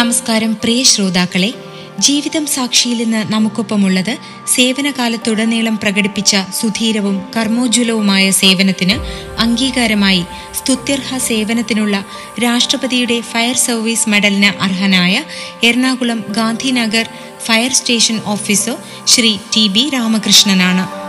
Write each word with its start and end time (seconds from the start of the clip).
നമസ്കാരം 0.00 0.52
പ്രിയ 0.54 0.80
ശ്രോതാക്കളെ 0.82 1.48
ജീവിതം 1.98 2.44
സാക്ഷിയിൽ 2.46 2.98
നിന്ന് 3.02 3.22
നമുക്കൊപ്പമുള്ളത് 3.32 4.12
സേവനകാലത്തുടനീളം 4.54 5.76
പ്രകടിപ്പിച്ച 5.76 6.36
സുധീരവും 6.58 7.16
കർമ്മോജ്വലവുമായ 7.36 8.30
സേവനത്തിന് 8.30 8.96
അംഗീകാരമായി 9.38 10.22
സ്തുത്യർഹ 10.54 11.18
സേവനത്തിനുള്ള 11.26 11.98
രാഷ്ട്രപതിയുടെ 12.42 13.18
ഫയർ 13.32 13.58
സർവീസ് 13.66 14.08
മെഡലിന് 14.08 14.52
അർഹനായ 14.60 15.16
Ernakulam 15.64 16.22
Gandhinagar 16.30 17.08
fire 17.46 17.72
station 17.72 18.18
officer 18.26 18.78
Shri 19.06 19.34
T 19.54 19.66
B 19.68 19.84
രാമകൃഷ്ണനാണ്. 19.88 20.99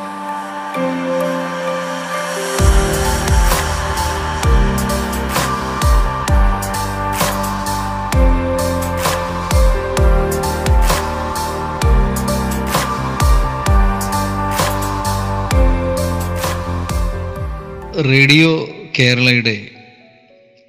radio 18.04 18.70
കേരളയുടെ 18.99 19.70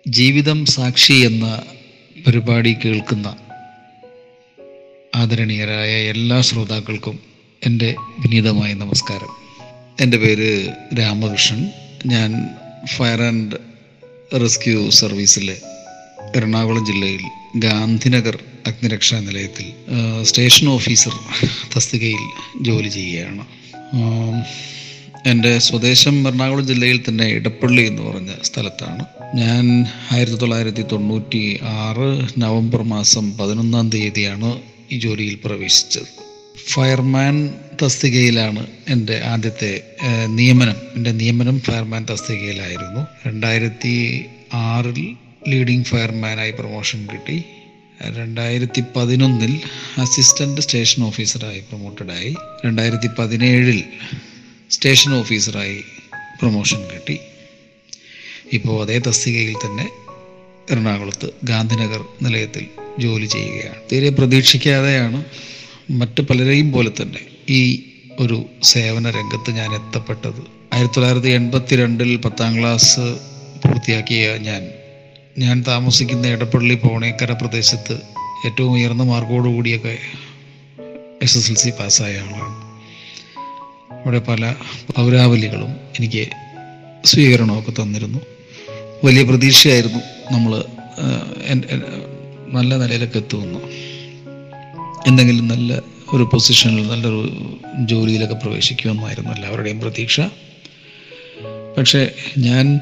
ജീവിതം 0.09 0.67
സാക്ഷി 0.67 1.13
എന്ന 1.13 1.63
പരിപാടി 2.27 2.77
കേൾക്കുന്ന 2.85 3.37
ആദരണീയരായ 5.17 5.91
എല്ലാ 5.91 6.41
ശ്രോതാക്കൾക്കും 6.41 7.21
എന്റെ 7.67 7.95
വിനീതമായ 8.19 8.75
നമസ്കാരം. 8.75 9.29
എന്റെ 10.01 10.17
പേര് 10.17 10.73
രാമകൃഷ്ണൻ. 10.99 11.71
ഞാൻ 12.07 12.49
ഫയർ 12.97 13.23
ആൻഡ് 13.23 13.57
റെസ്ക്യൂ 14.41 14.91
സർവീസിലെ 14.91 15.57
എറണാകുളം 16.37 16.87
ജില്ലയിൽ 16.87 17.21
ഗാന്ധിനഗർ 17.57 18.39
അഗ്നിരക്ഷാ 18.67 19.21
നിലയത്തിൽ 19.21 19.73
സ്റ്റേഷൻ 20.23 20.69
ഓഫീസർ 20.69 21.13
തസ്തികയിൽ 21.77 22.63
ജോലി 22.63 22.89
ചെയ്യുകയാണ്. 22.89 23.45
എന്റെ 25.27 25.59
സ്വദേശം 25.59 26.29
എറണാകുളം 26.29 26.67
ജില്ലയിൽ 26.67 27.01
തന്നെ 27.09 27.27
ഇടപ്പള്ളി 27.27 27.83
എന്ന് 27.83 28.03
പറഞ്ഞ 28.03 28.31
സ്ഥലത്താണ്. 28.45 29.05
ഞാൻ 29.35 29.87
ആയിരത്തി 30.13 30.37
തൊള്ളായിരത്തി 30.37 30.83
തൊണ്ണൂറ്റി 30.93 31.59
ആറ് 31.63 32.29
നവംബർ 32.39 32.83
മാസം 32.83 33.39
പതിനൊന്നാം 33.39 33.91
തീയതിയാണ് 33.91 34.63
ഈ 34.93 34.99
ജോലിയിൽ 34.99 35.39
പ്രവേശിച്ചത്. 35.45 36.23
ഫയർമാൻ 36.73 37.55
തസ്തികയിലാണ് 37.83 38.67
എന്റെ 38.89 39.21
ആദ്യത്തെ 39.25 39.83
നിയമനം. 40.27 40.77
എന്റെ 40.97 41.13
നിയമനം 41.13 41.61
ഫയർമാൻ 41.61 42.07
തസ്തികയിലായിരുന്നു. 42.11 43.29
രണ്ടായിരത്തി 43.29 44.25
ആറിൽ 44.55 45.17
ലീഡിംഗ് 45.49 45.85
ഫയർമാനായി 45.85 46.51
പ്രൊമോഷൻ 46.51 47.09
കിട്ടി. 47.13 47.43
രണ്ടായിരത്തി 48.19 48.83
പതിനൊന്നിൽ 48.97 49.61
അസിസ്റ്റന്റ് 49.99 50.61
സ്റ്റേഷൻ 50.61 51.03
ഓഫീസറായി 51.03 51.61
പ്രൊമോട്ടഡായി. 51.61 52.35
രണ്ടായിരത്തി 52.67 53.09
പതിനേഴിൽ 53.19 53.85
സ്റ്റേഷൻ 54.83 55.15
ഓഫീസറായി 55.15 55.83
പ്രൊമോഷൻ 56.41 56.85
കിട്ടി. 56.85 57.19
ഇപ്പോൾ 58.53 58.83
അതേ 58.83 58.99
തസ്തികയിൽ 58.99 59.55
തന്നെ 59.55 59.89
എറണാകുളത്ത് 60.71 61.31
ഗാന്ധിനഗർ 61.45 62.05
നിലയത്തിൽ 62.23 62.67
ജോലി 62.99 63.27
ചെയ്യുകയാണ്. 63.27 63.77
തീരെ 63.93 64.09
പ്രതീക്ഷിക്കാതെയാണ് 64.09 65.25
മറ്റ് 65.91 66.23
പലരെയും 66.23 66.73
പോലെ 66.73 66.91
തന്നെ 66.91 67.21
ഈ 67.49 67.83
ഒരു 68.21 68.45
സേവന 68.63 69.11
രംഗത്ത് 69.11 69.51
ഞാൻ 69.51 69.75
എത്തപ്പെട്ടത്. 69.75 70.43
ആയിരത്തി 70.73 70.95
തൊള്ളായിരത്തി 70.95 71.29
എൺപത്തി 71.29 71.77
രണ്ടിൽ 71.77 72.17
പത്താം 72.17 72.59
ക്ലാസ് 72.59 73.01
പൂർത്തിയാക്കിയ 73.63 74.37
ഞാൻ 74.37 74.71
ഞാൻ 75.39 75.65
താമസിക്കുന്ന 75.69 76.27
ഇടപ്പള്ളി 76.27 76.75
പോണേക്കര 76.75 77.33
പ്രദേശത്ത് 77.33 78.01
ഏറ്റവും 78.47 78.73
ഉയർന്ന 78.73 79.03
മാർക്കോടുകൂടിയൊക്കെ 79.03 79.99
എസ് 81.23 81.39
എസ് 81.39 81.51
എൽ 81.51 81.57
സി 81.57 81.71
പാസ്സായ 81.71 82.19
ആളാണ്. 82.19 82.72
അവിടെ 84.01 84.19
പല 84.19 84.55
പൗരാവലികളും 84.97 85.73
എനിക്ക് 85.99 86.29
സ്വീകരണമൊക്കെ 87.05 87.71
തന്നിരുന്നു. 87.71 88.19
വലിയ 89.05 89.23
പ്രതീക്ഷയായിരുന്നു 89.23 90.01
നമ്മൾ 90.33 90.65
നല്ല 92.49 92.77
നിലയിലൊക്കെ 92.77 93.19
എത്തുമെന്ന്. 93.19 93.59
എന്തെങ്കിലും 95.07 95.49
നല്ല 95.49 95.81
ഒരു 96.13 96.25
പൊസിഷനിൽ 96.33 96.89
നല്ലൊരു 96.89 97.23
ജോലിയിലൊക്കെ 97.79 98.35
പ്രവേശിക്കുമെന്നായിരുന്നു 98.35 99.31
എല്ലാവരുടെയും 99.31 99.81
പ്രതീക്ഷ. 99.81 100.21
പക്ഷേ 101.77 102.11
ഞാൻ 102.39 102.81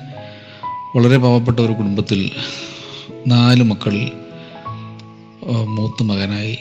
വളരെ 0.96 1.16
പാവപ്പെട്ട 1.16 1.60
ഒരു 1.60 1.72
കുടുംബത്തിൽ 1.72 2.30
നാല് 3.26 3.62
മക്കളിൽ 3.62 4.12
മൂത്ത് 5.76 6.02
മകനായി 6.02 6.58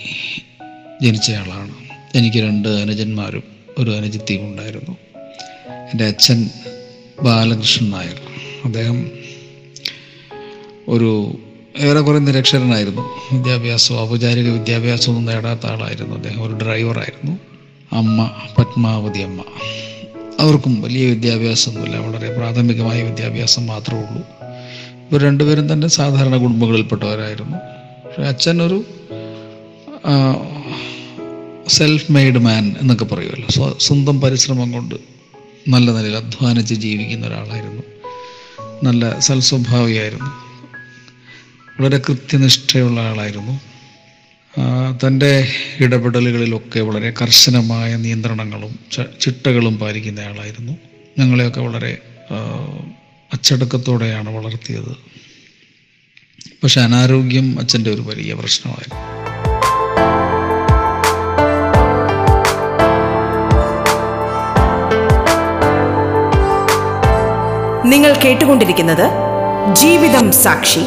ജനിച്ചയാളാണ്. 1.03 1.73
എനിക്ക് 2.15 2.37
രണ്ട് 2.37 2.69
അനുജന്മാരും 2.69 3.58
ഒരു 3.79 3.91
അനുജിത്തിയും 3.91 4.47
ഉണ്ടായിരുന്നു 4.47 4.97
എന്റെ 5.71 6.05
അച്ഛൻ 6.05 6.49
ബാലകൃഷ്ണൻ 7.23 7.89
നായർ. 7.89 8.21
അദ്ദേഹം 8.65 9.11
ഒരു 10.87 11.37
ഏറെക്കുറെ 11.79 12.19
നിരക്ഷരനായിരുന്നു 12.19 13.01
വിദ്യാഭ്യാസം 13.35 13.99
ഔപചാരിക 13.99 14.49
വിദ്യാഭ്യാസമൊന്നും 14.49 15.25
നേടാത്ത 15.25 15.65
ആളായിരുന്നു. 15.65 16.15
അദ്ദേഹം 16.15 16.43
ഒരു 16.43 16.53
ഡ്രൈവറായിരുന്നു. 16.53 17.39
അമ്മ 17.91 18.31
പത്മാവതി 18.57 19.19
അമ്മ. 19.19 19.43
അവർക്കും 20.39 20.81
വലിയ 20.81 21.05
വിദ്യാഭ്യാസമൊന്നുമില്ല. 21.05 21.97
വളരെ 21.97 22.37
പ്രാഥമികമായ 22.37 23.03
വിദ്യാഭ്യാസം 23.03 23.67
മാത്രമേ 23.67 24.01
ഉള്ളൂ. 24.01 24.23
ഇവർ 25.11 25.21
രണ്ടുപേരും 25.21 25.73
തന്നെ 25.73 25.87
സാധാരണ 25.87 26.37
കുടുംബങ്ങളിൽപ്പെട്ടവരായിരുന്നു. 26.37 27.57
പക്ഷേ 28.07 28.21
അച്ഛനൊരു 28.21 28.85
സെൽഫ് 31.69 32.11
മെയ്ഡ് 32.11 32.37
മാൻ 32.37 32.75
എന്നൊക്കെ 32.81 33.05
പറയുമല്ലോ. 33.05 33.47
സ്വ- 33.49 33.79
സ്വന്തം 33.79 34.21
പരിശ്രമം 34.21 34.71
കൊണ്ട് 34.71 34.95
നല്ല 35.67 35.91
നിലയിൽ 35.91 36.15
അധ്വാനിച്ച് 36.15 36.73
ജീവിക്കുന്ന 36.75 37.27
ഒരാളായിരുന്നു. 37.27 37.83
നല്ല 38.83 39.19
സൽസ്വഭാവിയായിരുന്നു. 39.19 40.29
വളരെ 41.81 41.97
കൃത്യനിഷ്ഠയുള്ള 41.97 43.01
ആളായിരുന്നു. 43.01 43.59
തന്റെ 45.07 45.51
ഇടപെടലുകളിലൊക്കെ 45.79 46.79
വളരെ 46.79 47.13
കർശനമായ 47.21 47.95
നിയന്ത്രണങ്ങളും 47.95 48.79
ചിട്ടകളും 49.21 49.77
പാലിക്കുന്ന 49.77 50.19
ആളായിരുന്നു. 50.19 50.77
ഞങ്ങളെയൊക്കെ 51.19 51.61
വളരെ 51.61 51.97
അച്ചടക്കത്തോടെയാണ് 53.33 54.29
വളർത്തിയത്. 54.29 54.97
പക്ഷെ 56.63 56.81
അനാരോഗ്യം 56.81 57.59
അച്ഛന്റെ 57.59 57.91
ഒരു 57.91 58.01
വലിയ 58.01 58.33
പ്രശ്നമായിരുന്നു. 58.33 59.18
നിങ്ങൾ 67.85 68.13
കേട്ടുകൊണ്ടിരിക്കുന്നത് 68.13 69.05
ജീവിതം 69.75 70.31
സാക്ഷി. 70.31 70.79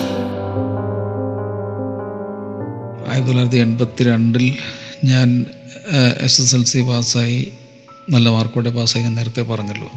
ആയിരത്തി 3.08 3.26
തൊള്ളായിരത്തി 3.26 3.56
എൺപത്തി 3.56 4.04
രണ്ടിൽ 4.04 4.56
ഞാൻ 5.04 5.46
എസ് 6.20 6.42
എസ് 6.42 6.56
എൽ 6.56 6.64
സി 6.64 6.80
പാസ്സായി 6.80 7.52
നല്ല 8.10 8.28
മാർക്കോടെ 8.28 8.70
പാസ്സായി 8.70 9.04
ഞാൻ 9.04 9.14
നേരത്തെ 9.14 9.42
പറഞ്ഞല്ലോ. 9.42 9.88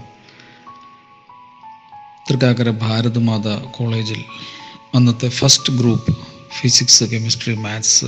തൃക്കാക്കര 2.30 2.70
ഭാരതമാത 2.70 3.58
കോളേജിൽ 3.58 4.24
അന്നത്തെ 4.96 5.30
first 5.30 5.74
group 5.74 6.18
physics 6.62 7.04
chemistry 7.04 7.56
maths 7.56 8.06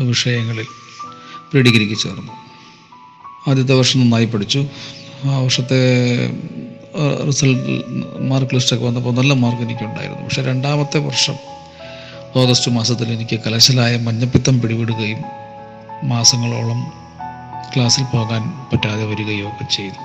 വിഷയങ്ങളിൽ 0.00 0.66
പ്രീ 1.50 1.62
ഡിഗ്രിക്ക് 1.62 1.98
ചേർന്നു. 2.00 2.32
ആദ്യത്തെ 3.50 3.74
വർഷം 3.74 4.00
നന്നായി 4.00 4.24
പഠിച്ചു. 4.24 4.66
ആ 5.24 5.38
വർഷത്തെ 5.38 5.80
റിസൾട്ട് 7.26 7.84
മാർക്ക് 8.22 8.54
ലിസ്റ്റൊക്കെ 8.54 8.86
വന്നപ്പോൾ 8.86 9.14
നല്ല 9.14 9.32
മാർക്ക് 9.32 9.62
എനിക്കുണ്ടായിരുന്നു. 9.62 10.22
പക്ഷേ 10.22 10.42
രണ്ടാമത്തെ 10.42 10.98
വർഷം 10.98 11.36
ഓഗസ്റ്റ് 12.36 12.70
മാസത്തിൽ 12.70 13.08
എനിക്ക് 13.08 13.40
കലശലായ 13.46 13.96
മഞ്ഞപ്പിത്തം 13.96 14.60
പിടിപെടുകയും 14.60 15.18
മാസങ്ങളോളം 16.04 16.92
ക്ലാസ്സിൽ 17.76 18.04
പോകാൻ 18.04 18.42
പറ്റാതെ 18.72 19.04
വരികയോ 19.04 19.48
ഒക്കെ 19.48 19.64
ചെയ്തു. 19.76 20.00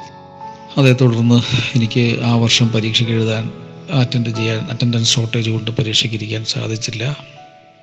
അതേ 0.79 0.93
തുടർന്ന് 0.93 1.41
എനിക്ക് 1.75 2.23
ആ 2.23 2.35
വർഷം 2.35 2.69
പരീക്ഷയ്ക്ക് 2.69 3.13
എഴുതാൻ 3.13 3.51
അറ്റൻഡ് 3.93 4.29
ചെയ്യാൻ 4.29 4.59
അറ്റൻഡൻസ് 4.59 5.13
ഷോർട്ടേജ് 5.13 5.49
കൊണ്ട് 5.49 5.71
പരീക്ഷയ്ക്ക് 5.71 6.15
ഇരിക്കാൻ 6.15 6.45
സാധിച്ചില്ല. 6.45 7.17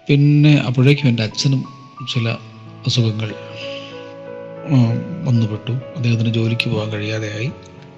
പിന്നെ 0.08 0.54
അപ്പോഴേക്കും 0.54 1.08
എന്റെ 1.08 1.22
അച്ഛനും 1.22 1.64
ചില 2.14 2.28
അസുഖങ്ങൾ 2.86 3.34
വന്നുപെട്ടു. 5.24 5.72
അദ്ദേഹത്തിന് 5.96 6.34
ജോലിക്ക് 6.34 6.70
പോകാൻ 6.70 6.90
കഴിയാതെയായി. 6.92 7.50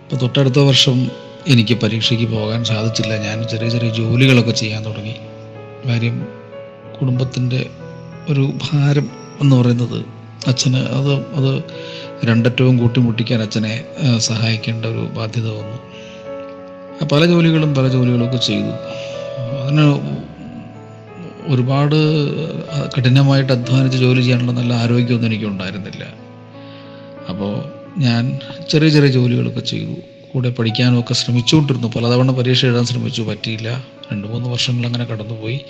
അപ്പോൾ 0.09 0.21
തൊട്ടടുത്ത 0.21 0.59
വർഷം 0.59 1.11
എനിക്ക് 1.47 1.75
പരീക്ഷയ്ക്ക് 1.75 2.27
പോകാൻ 2.33 2.65
സാധിച്ചില്ല. 2.65 3.17
ഞാൻ 3.17 3.49
ചെറിയ 3.49 3.69
ചെറിയ 3.69 3.91
ജോലികളൊക്കെ 3.91 4.51
ചെയ്യാൻ 4.51 4.85
തുടങ്ങി. 4.85 5.17
കാര്യം 5.89 6.27
കുടുംബത്തിന്റെ 7.01 7.71
ഒരു 8.31 8.53
ഭാരം 8.63 9.11
എന്ന് 9.41 9.57
പറയുന്നത് 9.57 10.05
അച്ഛന് 10.47 10.77
അത് 10.77 11.13
അത് 11.13 11.63
രണ്ടറ്റവും 12.25 12.79
കൂട്ടിമുട്ടിക്കാൻ 12.79 13.43
അച്ഛനെ 13.43 13.85
സഹായിക്കേണ്ട 14.19 14.87
ഒരു 14.87 15.09
ബാധ്യത 15.17 15.49
വന്നു. 15.49 15.79
പല 17.13 17.25
ജോലികളും 17.27 17.75
പല 17.75 17.89
ജോലികളൊക്കെ 17.89 18.37
ചെയ്തു. 18.37 18.73
അതിന് 19.63 19.87
ഒരുപാട് 21.53 21.99
കഠിനമായിട്ട് 22.97 23.53
അധ്വാനിച്ച് 23.53 23.99
ജോലി 23.99 24.21
ചെയ്യാനുള്ള 24.21 24.53
നല്ല 24.53 24.75
ആരോഗ്യമൊന്നും 24.75 25.29
എനിക്ക് 25.29 25.45
ഉണ്ടായിരുന്നില്ല 25.45 26.05
അപ്പോൾ 27.29 27.78
ഞാൻ 27.99 28.39
ചെറിയ 28.71 28.89
ചെറിയ 28.89 29.09
ജോലികളൊക്കെ 29.09 29.61
ചെയ്തു. 29.61 29.95
കൂടെ 30.35 30.51
പഠിക്കാനും 30.51 31.01
ഒക്കെ 31.01 31.15
ശ്രമിച്ചുകൊണ്ടിരുന്നു. 31.15 31.89
പലതവണ 31.89 32.31
പരീക്ഷ 32.31 32.65
എഴുതാൻ 32.65 32.85
ശ്രമിച്ചു. 32.85 33.23
പറ്റിയില്ല. 33.23 33.85
രണ്ട് 34.13 34.29
മൂന്ന് 34.29 34.49
വർഷങ്ങൾ 34.49 34.87
അങ്ങനെ 34.87 35.05
കടന്നുപോയി. 35.05 35.61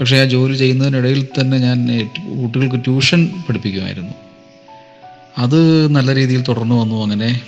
പക്ഷേ 0.00 0.16
ആ 0.20 0.24
ജോലി 0.24 0.56
ചെയ്യുന്നതിനിടയിൽ 0.56 1.28
തന്നെ 1.40 1.58
ഞാൻ 1.58 1.78
കുട്ടികൾക്ക് 2.42 2.84
ട്യൂഷൻ 2.84 3.30
പഠിപ്പിക്കുമായിരുന്നു. 3.48 4.12
അത് 5.38 5.88
നല്ല 5.94 6.14
രീതിയിൽ 6.14 6.42
തുടർന്നു 6.42 6.74
വന്നു 6.74 7.02
അങ്ങനെ. 7.02 7.40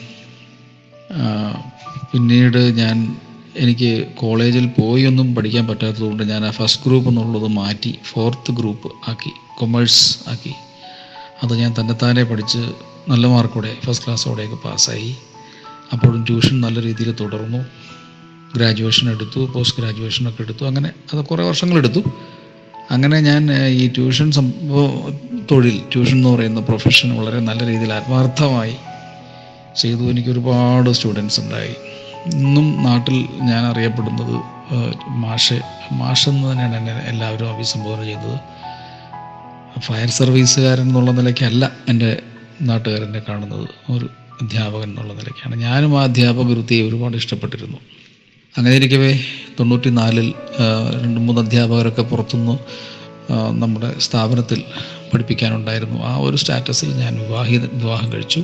പിന്നീട് 2.12 2.58
ഞാൻ 2.58 3.17
എനിക്ക് 3.58 4.06
കോളേജിൽ 4.06 4.67
പോയി 4.67 5.05
ഒന്നും 5.05 5.35
പഠിക്കാൻ 5.35 5.67
പറ്റാത്തതുകൊണ്ട് 5.67 6.23
ഞാൻ 6.23 6.44
ആ 6.44 6.50
ഫസ്റ്റ് 6.50 6.82
ഗ്രൂപ്പ് 6.87 7.08
എന്നുള്ളത് 7.08 7.46
മാറ്റി 7.46 7.99
ഫോർത്ത് 8.05 8.52
ഗ്രൂപ്പ് 8.52 8.93
ആക്കി 9.08 9.31
കൊമേഴ്സ് 9.58 10.19
ആക്കി. 10.28 10.52
അത് 11.43 11.55
ഞാൻ 11.58 11.75
തന്നെത്താനെ 11.81 12.25
പഠിച്ച് 12.25 12.92
നല്ല 13.08 13.26
മാർക്കോടെ 13.26 13.76
ഫസ്റ്റ് 13.84 14.06
ക്ലാസ്സോടെയൊക്കെ 14.06 14.56
പാസ്സായി. 14.56 15.16
അപ്പോഴും 15.93 16.25
ട്യൂഷൻ 16.25 16.60
നല്ല 16.60 16.82
രീതിയിൽ 16.82 17.12
തുടർന്നു. 17.12 17.64
ഗ്രാജുവേഷൻ 18.56 19.10
എടുത്തു 19.10 19.40
പോസ്റ്റ് 19.40 19.82
ഗ്രാജുവേഷനൊക്കെ 19.82 20.43
എടുത്തു. 20.43 20.64
അങ്ങനെ 20.64 20.93
അത് 21.12 21.25
കുറേ 21.25 21.44
വർഷങ്ങളെടുത്തു 21.44 22.02
അങ്ങനെ 22.90 23.20
ഞാൻ 23.20 23.52
ഈ 23.66 23.88
ട്യൂഷൻ 23.88 24.32
സംഭവ 24.32 25.10
തൊഴിൽ 25.50 25.82
ട്യൂഷൻ 25.93 26.16
എന്ന് 26.16 26.28
പറയുന്ന 26.28 26.60
പ്രൊഫഷൻ 26.60 27.16
വളരെ 27.16 27.40
നല്ല 27.40 27.66
രീതിയിൽ 27.66 27.93
ആത്മാർത്ഥമായി 27.93 28.76
ചെയ്തു. 29.81 30.02
എനിക്ക് 30.02 30.28
ഒരുപാട് 30.28 30.90
സ്റ്റുഡൻസ് 30.90 31.40
ഉണ്ടായി. 31.40 31.75
ഇന്നും 32.34 32.82
നാട്ടിൽ 32.82 33.28
ഞാൻ 33.43 33.66
അറിയപ്പെടുന്നത് 33.66 34.34
മാഷ് 35.08 35.60
മാഷ് 35.93 35.93
മാഷെന്ന് 35.93 36.52
തന്നെയാണ് 36.52 36.76
എന്നെ 36.76 36.93
എല്ലാവരും 36.93 37.54
അഭിസംബോധന 37.54 38.04
ചെയ്തത് 38.04 38.37
ഫയർ 39.81 40.08
സർവീസുകാരൻ 40.08 40.82
എന്നുള്ള 40.82 41.10
നിലയ്ക്കല്ല 41.10 41.72
എന്റെ 41.88 42.22
നാട്ടുകാരനെ 42.62 43.23
കാണുന്നത് 43.29 43.69
ഒരു 43.93 44.06
അധ്യാപകൻ 44.43 44.88
എന്നുള്ള 44.88 45.12
നിലയ്ക്കാണ്. 45.12 45.56
ഞാനും 45.56 46.00
ആ 46.00 46.03
അധ്യാപക 46.03 46.44
വൃത്തിയെ 46.44 46.88
ഒരുപാട് 46.88 47.17
ഇഷ്ടപ്പെട്ടിരുന്നു. 47.17 47.79
അങ്ങനെ 48.55 48.75
ഇരിക്കവേ 48.76 49.12
തൊണ്ണൂറ്റി 49.61 49.91
നാലിൽ 49.91 50.32
രണ്ട് 51.03 51.20
മൂന്ന് 51.20 51.43
അധ്യാപകരൊക്കെ 51.43 52.03
പുറത്തുനിന്ന് 52.03 52.56
നമ്മുടെ 53.62 53.99
സ്ഥാപനത്തിൽ 53.99 54.62
പഠിപ്പിക്കാനുണ്ടായിരുന്നു. 55.14 56.03
ആ 56.03 56.17
ഒരു 56.17 56.37
സ്റ്റാറ്റസിൽ 56.37 56.91
ഞാൻ 56.94 57.14
വിവാഹി 57.20 57.56
വിവാഹം 57.73 58.12
കഴിച്ചു. 58.12 58.43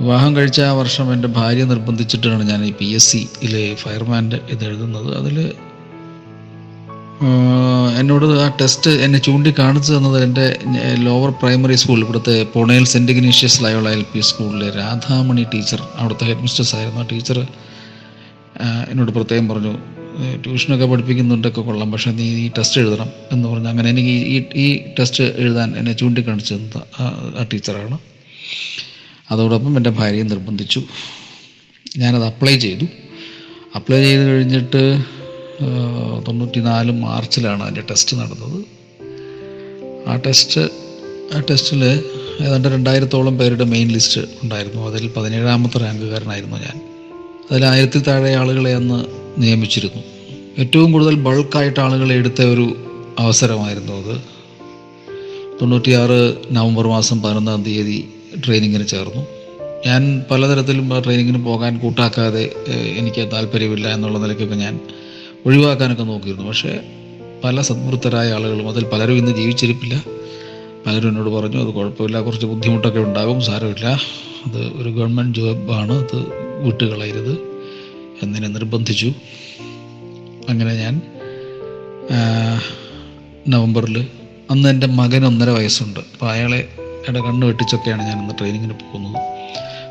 വിവാഹം 0.00 0.36
കഴിച്ച 0.36 0.60
ആ 0.60 0.72
വർഷം 0.72 1.12
എന്റെ 1.12 1.28
ഭാര്യ 1.28 1.64
നിർബന്ധിച്ചിട്ടാണ് 1.64 2.42
ഞാൻ 2.50 2.64
ഈ 2.64 2.72
പി 2.72 2.84
എസ് 2.84 3.12
സിയിലെ 3.12 3.74
ഫയർമാന്റെ 3.74 4.40
ഇത് 4.50 4.64
എഴുതുന്നത്. 4.64 5.10
അതിൽ 5.20 5.52
എന്നോട് 7.98 8.24
ആ 8.24 8.56
ടെസ്റ്റ് 8.60 8.90
എന്നെ 8.90 9.18
ചൂണ്ടിക്കാണിച്ചു 9.18 9.92
തന്നത് 9.92 10.24
എന്റെ 10.24 10.58
ലോവർ 10.98 11.30
പ്രൈമറി 11.30 11.74
സ്കൂൾ 11.74 12.00
ഇവിടുത്തെ 12.00 12.42
പൊണേൽ 12.54 12.84
saint 12.84 13.12
Ignatius 13.12 13.64
Loyola 13.64 13.88
L 13.88 14.04
P 14.14 14.20
സ്കൂളിലെ 14.20 14.70
രാധാമണി 14.70 15.46
ടീച്ചർ 15.54 15.82
അവിടുത്തെ 15.94 16.24
ഹെഡ് 16.24 16.42
മിസ്റ്റേഴ്സ് 16.42 16.76
ആയിരുന്നു. 16.76 17.00
ആ 17.00 17.06
ടീച്ചർ 17.12 17.38
എന്നോട് 18.90 19.10
പ്രത്യേകം 19.10 19.48
പറഞ്ഞു 19.48 19.72
"ഏ, 20.18 20.36
ട്യൂഷനൊക്കെ 20.36 20.86
പഠിപ്പിക്കുന്നുണ്ടൊക്കെ 20.86 21.60
കൊള്ളാം 21.60 21.92
പക്ഷേ 21.92 22.10
നീ 22.10 22.22
ഈ 22.22 22.50
ടെസ്റ്റ് 22.58 22.80
എഴുതണം 22.80 23.10
എന്ന് 23.32 23.48
പറഞ്ഞു. 23.48 23.68
അങ്ങനെ 23.68 23.90
എനിക്ക് 23.90 24.10
ഈ 24.10 24.44
ഈ 24.54 24.84
ടെസ്റ്റ് 24.98 25.24
എഴുതാൻ 25.24 25.76
എന്നെ 25.76 25.92
ചൂണ്ടിക്കാണിച്ചു 25.92 26.54
തന്നത് 26.54 27.02
ആ 27.40 27.46
ടീച്ചറാണ്. 27.52 27.98
അതോടൊപ്പം 29.30 29.76
എന്റെ 29.76 29.90
ഭാര്യയെ 29.90 30.22
നിർബന്ധിച്ചു. 30.22 30.82
ഞാനത് 31.98 32.24
അപ്ലൈ 32.24 32.58
ചെയ്തു. 32.58 32.84
അപ്ലൈ 33.76 34.02
ചെയ്ത് 34.02 34.22
കഴിഞ്ഞിട്ട് 34.22 34.82
തൊണ്ണൂറ്റി 36.28 36.60
നാല് 36.60 36.92
മാർച്ചിലാണ് 36.92 37.62
അതിന്റെ 37.62 37.80
ടെസ്റ്റ് 37.90 38.16
നടന്നത്. 38.16 38.64
ആ 40.08 40.16
ടെസ്റ്റ് 40.16 40.60
ആ 41.34 41.40
ടെസ്റ്റിൽ 41.50 41.84
ഏതാണ്ട് 42.40 42.68
രണ്ടായിരത്തോളം 42.68 43.38
പേരുടെ 43.38 43.64
മെയിൻ 43.64 43.88
ലിസ്റ്റ് 43.88 44.20
ഉണ്ടായിരുന്നു. 44.42 44.86
അതിൽ 44.86 45.10
പതിനേഴാമത്തെ 45.16 45.78
റാങ്കുകാരനായിരുന്നു 45.78 46.56
ഞാൻ. 46.56 46.76
അതിൽ 47.50 47.64
ആയിരത്തി 47.64 47.98
താഴെ 47.98 48.34
ആളുകളെ 48.34 48.74
അന്ന് 48.74 49.04
നിയമിച്ചിരുന്നു. 49.42 50.02
ഏറ്റവും 50.58 50.92
കൂടുതൽ 50.92 51.14
ബൾക്കായിട്ട് 51.14 51.80
ആളുകളെ 51.80 52.14
എടുത്ത 52.14 52.42
ഒരു 52.42 52.66
അവസരമായിരുന്നു 53.18 53.92
അത്. 53.92 54.20
തൊണ്ണൂറ്റിയാറ് 55.62 56.18
നവംബർ 56.50 56.86
മാസം 56.86 57.22
പതിനൊന്നാം 57.22 57.62
തീയതി 57.64 58.08
ട്രെയിനിങ്ങിന് 58.46 58.86
ചേർന്നു. 58.86 59.26
ഞാൻ 59.86 60.24
പലതരത്തിലും 60.30 61.02
ട്രെയിനിങ്ങിന് 61.04 61.44
പോകാൻ 61.44 61.78
കൂട്ടാക്കാതെ 61.78 62.50
എനിക്ക് 62.96 63.28
താല്പര്യമില്ല 63.32 63.88
എന്നുള്ള 63.88 64.18
നിലയ്ക്കൊക്കെ 64.18 64.54
ഞാൻ 64.54 64.80
ഒഴിവാക്കാനൊക്കെ 65.46 66.02
നോക്കിയിരുന്നു. 66.02 66.48
പക്ഷേ 66.48 66.72
പല 67.44 67.60
സദ്വൃത്തരായ 67.60 68.32
ആളുകളും 68.32 68.68
അതിൽ 68.68 68.84
പലരും 68.84 69.16
ഇന്ന് 69.16 69.32
ജീവിച്ചിരിപ്പില്ല. 69.32 70.04
പലരും 70.86 71.08
എന്നോട് 71.08 71.30
പറഞ്ഞു 71.30 71.58
അത് 71.58 71.70
കുഴപ്പമില്ല 71.74 72.20
കുറച്ച് 72.20 72.46
ബുദ്ധിമുട്ടൊക്കെ 72.46 72.98
ഉണ്ടാകും 72.98 73.40
സാരമില്ല. 73.40 73.86
അത് 74.46 74.58
ഒരു 74.58 74.88
ഗവൺമെന്റ് 74.88 75.38
ജോബാണ് 75.38 75.92
അത് 75.92 76.18
വിട്ടുകളയരുത് 76.64 77.34
എന്നിനെ 78.22 78.48
നിർബന്ധിച്ചു. 78.48 79.12
അങ്ങനെ 80.48 80.74
ഞാൻ 80.74 81.00
നവംബറിൽ 83.48 84.06
അന്ന് 84.50 84.68
എന്റെ 84.68 84.86
മകൻ 84.86 85.26
ഒന്നര 85.26 85.50
വയസ്സുണ്ട്. 85.50 86.00
അപ്പോൾ 86.00 86.30
അയാളെ 86.30 86.68
എന്റെ 87.08 87.20
കണ്ണ് 87.20 87.46
വെട്ടിച്ചൊക്കെയാണ് 87.46 88.02
ഞാൻ 88.02 88.20
ഇന്ന് 88.20 88.34
ട്രെയിനിങ്ങിന് 88.38 88.74
പോകുന്നത്. 88.74 89.22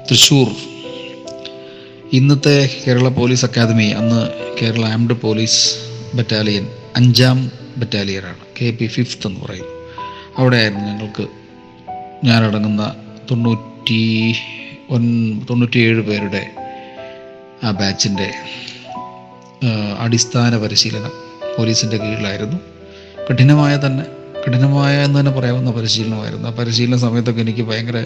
തൃശ്ശൂർ 0.09 0.48
ഇന്നത്തെ 2.13 2.70
കേരള 2.88 3.08
പോലീസ് 3.10 3.46
അക്കാദമി 3.46 3.86
അന്ന് 3.89 4.22
കേരള 4.62 4.86
ആംഡ് 4.86 5.13
പോലീസ് 5.13 5.60
ബറ്റാലിയൻ 6.15 6.65
അഞ്ചാം 6.96 7.51
ബറ്റാലിയനാണ് 7.77 8.41
കെ 8.62 8.70
പി 8.70 8.88
ഫിഫ്ത്ത് 8.88 9.27
എന്ന് 9.27 9.39
പറയും 9.39 9.65
അവിടെയായിരുന്നു 10.38 10.86
ഞങ്ങൾക്ക് 10.86 11.25
ഞാനടങ്ങുന്ന 12.24 12.96
തൊണ്ണൂറ്റി 13.32 14.01
ഒൻ 14.89 15.03
തൊണ്ണൂറ്റിയേഴ് 15.50 16.01
പേരുടെ 16.01 16.44
ആ 17.63 17.72
ബാച്ചിന്റെ 17.72 18.32
അടിസ്ഥാന 20.00 20.58
പരിശീലനം 20.58 21.13
പോലീസിന്റെ 21.58 21.98
കീഴിലായിരുന്നു. 21.98 22.60
കഠിനമായ 23.30 23.80
തന്നെ 23.86 24.03
കഠിനമായ 24.44 25.03
എന്ന് 25.03 25.20
തന്നെ 25.20 25.32
പറയാവുന്ന 25.32 25.72
പരിശീലനമായിരുന്നു. 25.72 26.48
ആ 26.48 26.51
പരിശീലന 26.51 26.98
സമയത്തൊക്കെ 26.98 27.41
എനിക്ക് 27.41 27.62
ഭയങ്കര 27.62 28.00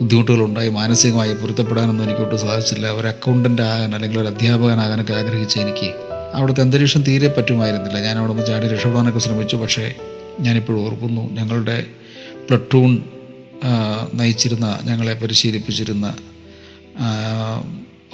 ബുദ്ധിമുട്ടുകളുണ്ടായി 0.00 0.68
മാനസികമായി 0.68 1.34
പൊരുത്തപ്പെടാനൊന്നും 1.34 2.04
എനിക്ക് 2.04 2.20
ഒട്ടും 2.20 2.38
സാധിച്ചില്ല. 2.38 2.86
ഒരു 2.90 3.06
അക്കൗണ്ടന്റ് 3.06 3.62
ആകാൻ 3.62 3.94
അല്ലെങ്കിൽ 3.94 4.18
ഒരു 4.20 4.28
അധ്യാപകനാകാനൊക്കെ 4.28 5.14
ആഗ്രഹിച്ച 5.20 5.58
എനിക്ക് 5.58 5.88
അവിടുത്തെ 6.34 6.60
അന്തരീക്ഷം 6.60 7.02
തീരെ 7.02 7.28
പറ്റുമായിരുന്നില്ല. 7.28 7.98
ഞാൻ 8.00 8.18
അവിടെ 8.18 8.32
നിന്ന് 8.32 8.46
ചാടി 8.46 8.68
രക്ഷപ്പെടാനൊക്കെ 8.68 9.18
ശ്രമിച്ചു. 9.18 9.56
പക്ഷേ 9.56 9.94
ഞാനിപ്പോഴും 10.40 10.80
ഓർക്കുന്നു 10.84 11.22
ഞങ്ങളുടെ 11.38 11.76
പ്ലട്ടൂൺ 12.48 13.02
നയിച്ചിരുന്ന 14.14 14.78
ഞങ്ങളെ 14.84 15.14
പരിശീലിപ്പിച്ചിരുന്ന 15.14 16.06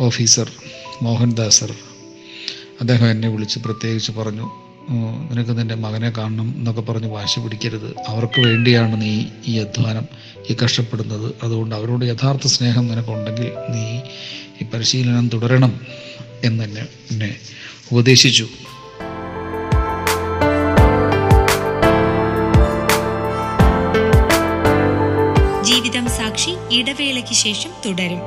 ഓഫീസർ 0.01 0.49
മോഹൻദാസർ 1.03 1.71
അദ്ദേഹം 2.81 3.11
എന്നെ 3.11 3.29
വിളിച്ച് 3.29 3.59
പ്രത്യേകിച്ച് 3.59 4.13
പറഞ്ഞു 4.13 4.47
നിനക്ക് 5.31 5.59
നിന്റെ 5.59 5.75
മകനെ 5.75 6.11
കാണണം 6.11 6.55
എന്നൊക്കെ 6.57 6.81
പറഞ്ഞ് 6.81 7.09
വാശി 7.13 7.39
പിടിക്കരുത്. 7.41 7.89
അവർക്ക് 8.09 8.41
വേണ്ടിയാണ് 8.47 8.95
നീ 9.03 9.13
ഈ 9.47 9.55
അധ്വാനം. 9.59 10.07
ഈ 10.51 10.57
കഷ്ടപ്പെടുന്നത്. 10.65 11.35
അതുകൊണ്ട് 11.43 11.75
അവരോട് 11.75 12.05
യഥാർത്ഥ 12.05 12.47
സ്നേഹം 12.47 12.89
നിനക്കുണ്ടെങ്കിൽ 12.89 13.53
നീ 13.69 14.01
ഈ 14.63 14.65
പരിശീലനം 14.75 15.29
തുടരണം 15.29 15.81
എന്ന് 16.45 16.65
തന്നെ 16.65 16.87
എന്നെ 17.11 17.37
ഉപദേശിച്ചു. 17.93 18.49
ജീവിതം 25.65 26.09
സാക്ഷി 26.09 26.53
ഇടവേളയ്ക്ക് 26.71 27.35
ശേഷം 27.35 27.71
തുടരും. 27.87 28.21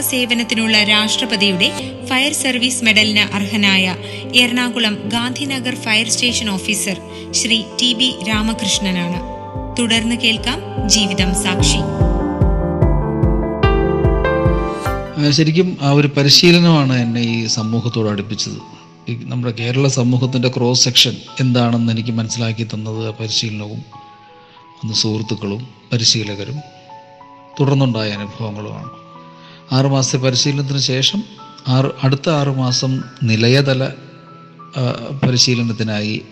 സേവനത്തിനുള്ള 0.00 0.82
രാഷ്ട്രപതിയുടെ 0.82 1.68
ഫയർ 2.06 2.32
സർവീസ് 2.32 2.84
മെഡലിന് 2.84 3.34
അർഹനായ 3.34 3.96
Ernakulam 4.34 4.98
Gandhinagar 5.08 5.74
fire 5.74 6.08
station 6.08 6.50
officer 6.50 7.00
Shri 7.30 7.62
T 7.82 7.94
B 7.94 8.14
രാമകൃഷ്ണനാണ്. 8.28 9.20
തുടർന്ന് 9.78 10.16
കേൾക്കാം 10.16 10.88
ജീവിതം 10.88 11.34
സാക്ഷി. 11.34 11.80
ശരിക്കും 15.30 15.78
ആ 15.82 15.90
ഒരു 15.90 16.08
പരിശീലനമാണ് 16.08 16.92
എന്നെ 16.92 17.20
ഈ 17.20 17.46
സമൂഹത്തോട് 17.46 18.08
അടുപ്പിച്ചത്. 18.08 18.58
നമ്മുടെ 19.10 19.54
കേരള 19.58 19.88
സമൂഹത്തിന്റെ 19.88 20.48
ക്രോസ് 20.48 20.84
സെക്ഷൻ 20.84 21.16
എന്താണെന്ന് 21.40 21.92
എനിക്ക് 21.92 22.10
മനസ്സിലാക്കി 22.10 22.68
തന്നത് 22.74 23.10
പരിശീലനവും 23.10 23.84
അന്ന് 24.82 24.94
സുഹൃത്തുക്കളും 24.94 25.68
പരിശീലകരും 25.92 26.60
തുടർന്നുണ്ടായ 27.60 28.10
അനുഭവങ്ങളുമാണ്. 28.10 29.05
ആറ് 29.72 29.86
മാസത്തെ 29.86 30.16
പരിശീലനത്തിന് 30.16 30.78
ശേഷം 30.78 31.20
ആറ് 31.68 31.90
അടുത്ത 32.02 32.30
ആറുമാസം 32.30 33.02
നിലയതല 33.22 33.90
പരിശീലനത്തിനായി 35.24 36.22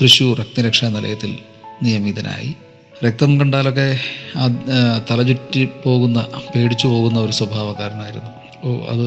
തൃശ്ശൂർ 0.00 0.38
രക്തരക്ഷാ 0.38 0.88
നിലയത്തിൽ 0.88 1.38
നിയമിതനായി. 1.82 2.56
രക്തം 3.04 3.40
കണ്ടാലൊക്കെ 3.40 3.98
തലചുറ്റി 5.10 5.68
പോകുന്ന 5.84 6.26
പേടിച്ചു 6.54 6.86
പോകുന്ന 6.86 7.18
ഒരു 7.18 7.32
സ്വഭാവക്കാരനായിരുന്നു. 7.32 8.30
ഓ 8.64 8.70
അത് 8.86 9.06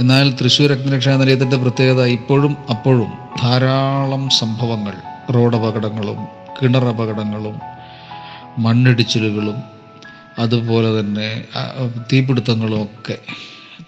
എന്നാൽ 0.00 0.36
തൃശ്ശൂർ 0.40 0.70
രക്തരക്ഷാ 0.70 1.16
നിലയത്തിന്റെ 1.16 1.56
പ്രത്യേകത 1.56 2.04
ഇപ്പോഴും 2.06 2.56
അപ്പോഴും 2.70 3.10
ധാരാളം 3.42 4.30
സംഭവങ്ങൾ 4.30 4.94
റോഡ് 5.34 5.56
അപകടങ്ങളും 5.56 6.20
കിണർ 6.62 6.84
അപകടങ്ങളും 6.84 7.60
മണ്ണിടിച്ചിലുകളും 8.58 9.79
അതുപോലെ 10.42 10.90
തന്നെ 11.00 11.28
തീപിടുത്തങ്ങളും 12.10 12.80
ഒക്കെ 12.82 13.16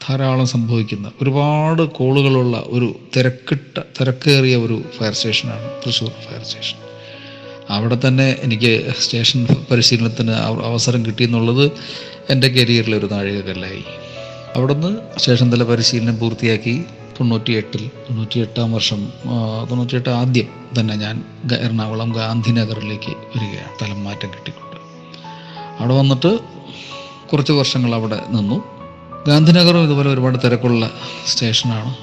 ധാരാളം 0.04 0.46
സംഭവിക്കുന്ന 0.46 1.08
ഒരുപാട് 1.22 1.82
കോളുകളുള്ള 1.98 2.56
ഒരു 2.68 2.88
തിരക്കിട്ട 3.16 3.76
തിരക്കേറിയ 3.98 4.54
ഒരു 4.56 4.76
ഫയർ 4.96 5.14
സ്റ്റേഷനാണ് 5.18 5.68
തൃശ്ശൂർ 5.82 6.14
ഫയർ 6.24 6.42
സ്റ്റേഷൻ 6.48 6.78
അവിടെ 7.74 7.96
തന്നെ 8.04 8.26
എനിക്ക് 8.44 8.72
സ്റ്റേഷൻ 9.02 9.40
പരിശീലനത്തിന് 9.70 10.34
അവസരം 10.70 11.00
കിട്ടിയെന്നുള്ളത് 11.06 11.64
എന്റെ 12.32 12.48
കരിയറിലെ 12.48 12.96
ഒരു 13.00 13.08
നാഴികക്കല്ലായി. 13.12 13.84
അവിടുന്ന് 14.56 14.90
സ്റ്റേഷൻ 15.18 15.48
തല 15.52 15.64
പരിശീലനം 15.70 16.16
പൂർത്തിയാക്കി 16.22 16.74
തൊണ്ണൂറ്റി 17.16 17.52
എട്ടിൽ 17.60 17.82
തൊണ്ണൂറ്റി 18.06 18.38
എട്ടാം 18.46 18.68
വർഷം 18.76 19.00
തൊണ്ണൂറ്റി 19.70 19.96
എട്ട് 20.00 20.10
ആദ്യം 20.20 20.48
തന്നെ 20.78 20.94
ഞാൻ 21.04 21.16
എറണാകുളം 21.66 22.10
ഗാന്ധിനഗറിലേക്ക് 22.18 23.14
വരികയാണ്. 23.34 23.72
തലം 23.82 24.00
മാറ്റം 24.06 24.30
കിട്ടിക്കൊണ്ട് 24.34 24.61
അവിടെ 25.80 25.94
വന്നിട്ട് 25.94 26.38
കുറച്ച് 27.28 27.52
വർഷങ്ങൾ 27.52 27.94
അവിടെ 27.94 28.18
നിന്നു. 28.30 28.56
ഗാന്ധിനഗറും 29.28 29.84
ഇതുപോലെ 29.84 30.10
ഒരുപാട് 30.10 30.38
തിരക്കുള്ള 30.44 30.90
സ്റ്റേഷനാണ്. 31.26 31.94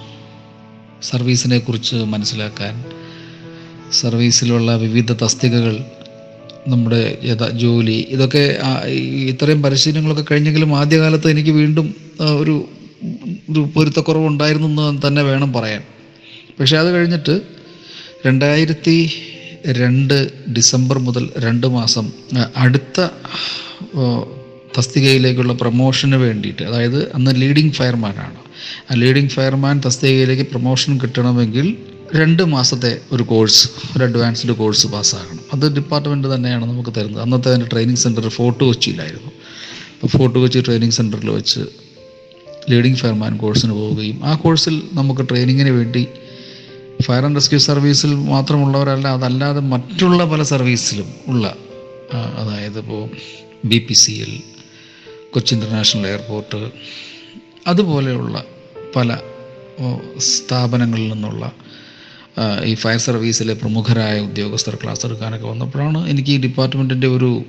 സർവീസിനെ 1.02 1.60
കുറിച്ച് 1.60 1.96
മനസ്സിലാക്കാൻ 1.96 2.86
സർവീസിലുള്ള 3.92 4.76
വിവിധ 4.76 5.12
തസ്തികകൾ 5.12 5.76
നമ്മുടെ 6.68 7.18
യഥാ 7.24 7.50
ജോലി 7.50 8.08
ഇതൊക്കെ 8.10 8.58
ഇത്രയും 9.32 9.62
പരിശീലനങ്ങളൊക്കെ 9.62 10.26
കഴിഞ്ഞെങ്കിലും 10.32 10.78
ആദ്യകാലത്ത് 10.78 11.28
എനിക്ക് 11.32 11.50
വീണ്ടും 11.50 11.96
ഒരു 12.38 12.56
ഒരു 13.52 13.60
പൊരുത്തക്കുറവുണ്ടായിരുന്നു 13.76 14.68
എന്ന് 14.68 15.08
തന്നെ 15.08 15.22
വേണം 15.22 15.54
പറയാൻ. 15.54 15.84
പക്ഷെ 16.60 16.78
അത് 16.78 16.90
കഴിഞ്ഞിട്ട് 16.92 17.42
രണ്ടായിരത്തി 18.28 18.98
രണ്ട് 19.66 20.32
ഡിസംബർ 20.54 20.98
മുതൽ 20.98 21.30
രണ്ട് 21.38 21.68
മാസം 21.68 22.12
അടുത്ത 22.56 23.08
തസ്തികയിലേക്കുള്ള 24.78 25.54
പ്രൊമോഷന് 25.54 26.16
വേണ്ടിയിട്ട് 26.16 26.64
അതായത് 26.64 27.14
അന്ന് 27.14 27.32
ലീഡിംഗ് 27.36 27.74
ഫയർമാനാണ് 27.74 28.40
ആ 28.92 28.96
ലീഡിംഗ് 28.96 29.30
ഫയർമാൻ 29.30 29.82
തസ്തികയിലേക്ക് 29.86 30.44
പ്രൊമോഷൻ 30.44 30.98
കിട്ടണമെങ്കിൽ 30.98 31.78
രണ്ട് 32.16 32.44
മാസത്തെ 32.44 33.02
ഒരു 33.12 33.24
കോഴ്സ് 33.24 33.70
ഒരു 33.98 34.04
അഡ്വാൻസ്ഡ് 34.04 34.52
കോഴ്സ് 34.52 34.88
പാസ്സാകണം. 34.88 35.44
അത് 35.54 35.76
ഡിപ്പാർട്ട്മെന്റ് 35.76 36.36
തന്നെയാണ് 36.36 36.66
നമുക്ക് 36.66 36.90
തരുന്നത്. 36.90 37.22
അന്നത്തെ 37.22 37.50
അതിന്റെ 37.50 37.68
ട്രെയിനിങ് 37.68 37.98
സെന്റർ 37.98 38.30
ഫോർട്ട് 38.30 38.64
കൊച്ചിയിലായിരുന്നു. 38.64 39.32
അപ്പോൾ 39.94 40.08
ഫോർട്ട് 40.08 40.40
കൊച്ചി 40.40 40.60
ട്രെയിനിങ് 40.60 40.92
സെന്ററിൽ 40.92 41.30
വെച്ച് 41.30 41.60
ലീഡിംഗ് 42.72 42.98
ഫയർമാൻ 42.98 43.38
കോഴ്സിന് 43.38 43.72
പോവുകയും 43.72 44.26
ആ 44.26 44.36
കോഴ്സിൽ 44.36 44.82
നമുക്ക് 44.94 45.22
ട്രെയിനിങ്ങിന് 45.30 45.70
വേണ്ടി 45.70 46.08
ഫയർ 47.06 47.26
ആൻഡ് 47.26 47.36
റെസ്ക്യൂ 47.36 47.60
സർവീസിൽ 47.60 48.16
മാത്രമുള്ളവരല്ല 48.16 49.08
അതല്ലാതെ 49.08 49.60
മറ്റുള്ള 49.60 50.26
പല 50.26 50.44
സർവീസിലും 50.44 51.14
ഉള്ള 51.28 51.56
അതായത് 52.40 52.80
ഇപ്പോൾ 52.80 53.10
B 53.66 53.78
P 53.78 53.94
C 53.94 54.12
L 54.12 54.42
Kochi 55.30 55.54
international 55.54 56.08
airport 56.08 56.72
അതുപോലെയുള്ള 57.68 58.44
പല 58.96 59.18
സ്ഥാപനങ്ങളിൽ 60.18 61.14
നിന്നുള്ള 61.14 61.52
ഈ 62.66 62.76
ഫയർ 62.76 62.98
സർവീസിലെ 62.98 63.54
പ്രമുഖരായ 63.54 64.20
ഉദ്യോഗസ്ഥർ 64.20 64.76
ക്ലാസ് 64.76 65.06
എടുക്കാനൊക്കെ 65.06 65.48
വന്നപ്പോഴാണ് 65.48 66.10
എനിക്ക് 66.10 66.30
ഈ 66.30 66.38
ഡിപ്പാർട്ട്മെന്റിന്റെ 66.38 67.08
ഒരു 67.08 67.46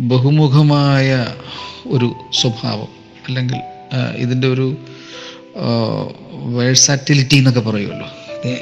ബഹുമുഖമായ 0.00 1.08
ഒരു 1.86 2.08
സ്വഭാവം 2.32 2.88
അല്ലെങ്കിൽ 3.26 3.58
ഇതിന്റെ 4.18 4.48
ഒരു 4.48 4.76
വേഴ്സാറ്റിലിറ്റി 6.56 7.36
എന്നൊക്കെ 7.36 7.60
പറയുമല്ലോ. 7.60 8.08
ഇത് 8.44 8.58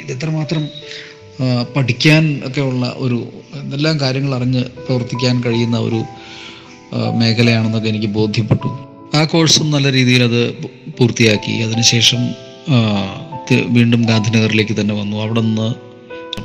ഇത് 0.00 0.12
എത്രമാത്രം 0.12 0.68
ആ, 1.42 1.62
പഠിക്കാൻ 1.76 2.42
ഒക്കെ 2.46 2.60
ഉള്ള 2.60 2.94
ഒരു 2.96 3.28
എന്തെല്ലാം 3.54 4.00
കാര്യങ്ങൾ 4.00 4.34
അറിഞ്ഞ് 4.34 4.64
പ്രവർത്തിക്കാൻ 4.64 5.44
കഴിയുന്ന 5.44 5.78
ഒരു 5.78 6.04
മേഖലയാണെന്നൊക്കെ 7.16 7.88
എനിക്ക് 7.88 8.06
ബോധ്യപ്പെട്ടു. 8.06 8.68
ആ 9.16 9.24
കോഴ്സും 9.24 9.70
നല്ല 9.70 9.92
രീതിയിൽ 9.92 10.22
അത് 10.22 10.52
പൂർത്തിയാക്കി. 10.98 11.52
അതിനുശേഷം 11.52 12.18
വീണ്ടും 13.66 14.02
ഗാന്ധിനഗറിലേക്ക് 14.02 14.80
തന്നെ 14.80 14.94
വന്നു. 14.94 15.16
അവിടെ 15.16 15.40
നിന്ന് 15.40 15.68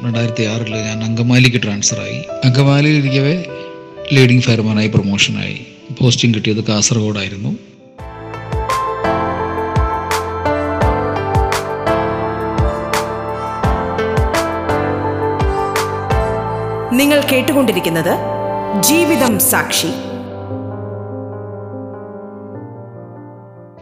രണ്ടായിരത്തി 0.06 0.44
ആറിൽ 0.44 0.76
ഞാൻ 0.76 1.04
അങ്കമാലിക്ക് 1.04 1.64
ട്രാൻസ്ഫറായി. 1.64 2.20
അങ്കമാലിയിൽ 2.46 2.98
ഇരിക്കവേ 2.98 3.44
ലീഡിംഗ് 4.14 4.44
ഫയർമാനായി 4.44 4.88
പ്രൊമോഷനായി. 4.88 5.58
പോസ്റ്റിംഗ് 6.00 6.36
കിട്ടിയത് 6.36 6.64
കാസർഗോഡായിരുന്നു. 6.64 7.58
നിങ്ങൾ 16.94 17.22
കേട്ടുകൊണ്ടിരിക്കുന്നത് 17.32 18.18
ജീവിതം 18.84 19.40
സാക്ഷി. 19.40 19.88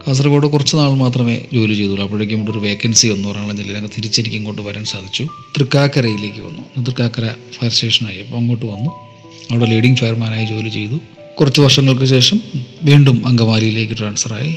കാസർഗോഡ് 0.06 0.46
കുറച്ച് 0.46 0.76
നാൾ 0.76 0.90
മാത്രമേ 0.90 1.46
ജോലി 1.52 1.74
ചെയ്തുള്ളൂ. 1.74 2.02
അപ്പോഴേക്കും 2.04 2.36
ഇവിടെ 2.36 2.50
ഒരു 2.50 2.58
വേക്കൻസി 2.58 3.08
വന്നു. 3.08 3.28
ഒരാളെ 3.28 3.76
അങ്ങ് 3.76 3.90
തിരിച്ചെനിക്ക് 3.96 4.36
ഇങ്ങോട്ട് 4.36 4.62
വരാൻ 4.62 4.84
സാധിച്ചു. 4.84 5.26
തൃക്കാക്കരയിലേക്ക് 5.58 6.40
വന്നു. 6.40 6.82
തൃക്കാക്കര 6.82 7.30
ഫയർ 7.58 7.70
സ്റ്റേഷനായി 7.70 8.18
അപ്പോൾ 8.18 8.36
അങ്ങോട്ട് 8.36 8.66
വന്നു. 8.66 8.90
അവിടെ 9.50 9.64
ലീഡിംഗ് 9.64 9.98
ഫയർമാനായി 9.98 10.46
ജോലി 10.46 10.68
ചെയ്തു. 10.68 11.00
കുറച്ച് 11.40 11.60
വർഷങ്ങൾക്ക് 11.60 12.04
ശേഷം 12.04 12.40
വീണ്ടും 12.82 13.28
അങ്കമാലിയിലേക്ക് 13.28 13.98
ട്രാൻസ്ഫറായി 13.98 14.56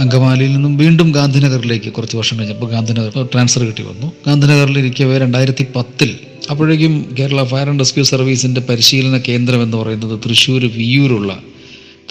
അങ്കമാലിയിൽ 0.00 0.52
നിന്നും 0.52 0.76
വീണ്ടും 0.76 1.12
ഗാന്ധിനഗറിലേക്ക് 1.12 1.92
കുറച്ച് 1.92 2.16
വർഷം 2.16 2.38
കഴിഞ്ഞപ്പോൾ 2.38 2.70
ഗാന്ധിനഗർ 2.70 3.28
ട്രാൻസ്ഫർ 3.32 3.62
കിട്ടി 3.62 3.82
വന്നു. 3.82 4.12
ഗാന്ധിനഗറിൽ 4.26 4.78
ഇരിക്കവേ 4.78 5.18
രണ്ടായിരത്തി 5.18 5.66
പത്തിൽ 5.76 6.18
അപ്പോഴേക്കും 6.48 7.16
കേരള 7.18 7.44
ഫയർ 7.44 7.68
ആൻഡ് 7.68 7.78
റെസ്ക്യൂ 7.78 8.04
സർവീസിന്റെ 8.04 8.60
പരിശീലന 8.60 9.18
കേന്ദ്രം 9.18 9.62
എന്ന് 9.62 9.76
പറയുന്നത് 9.76 10.20
തൃശ്ശൂർ 10.24 10.64
വിയൂരുള്ള 10.64 11.38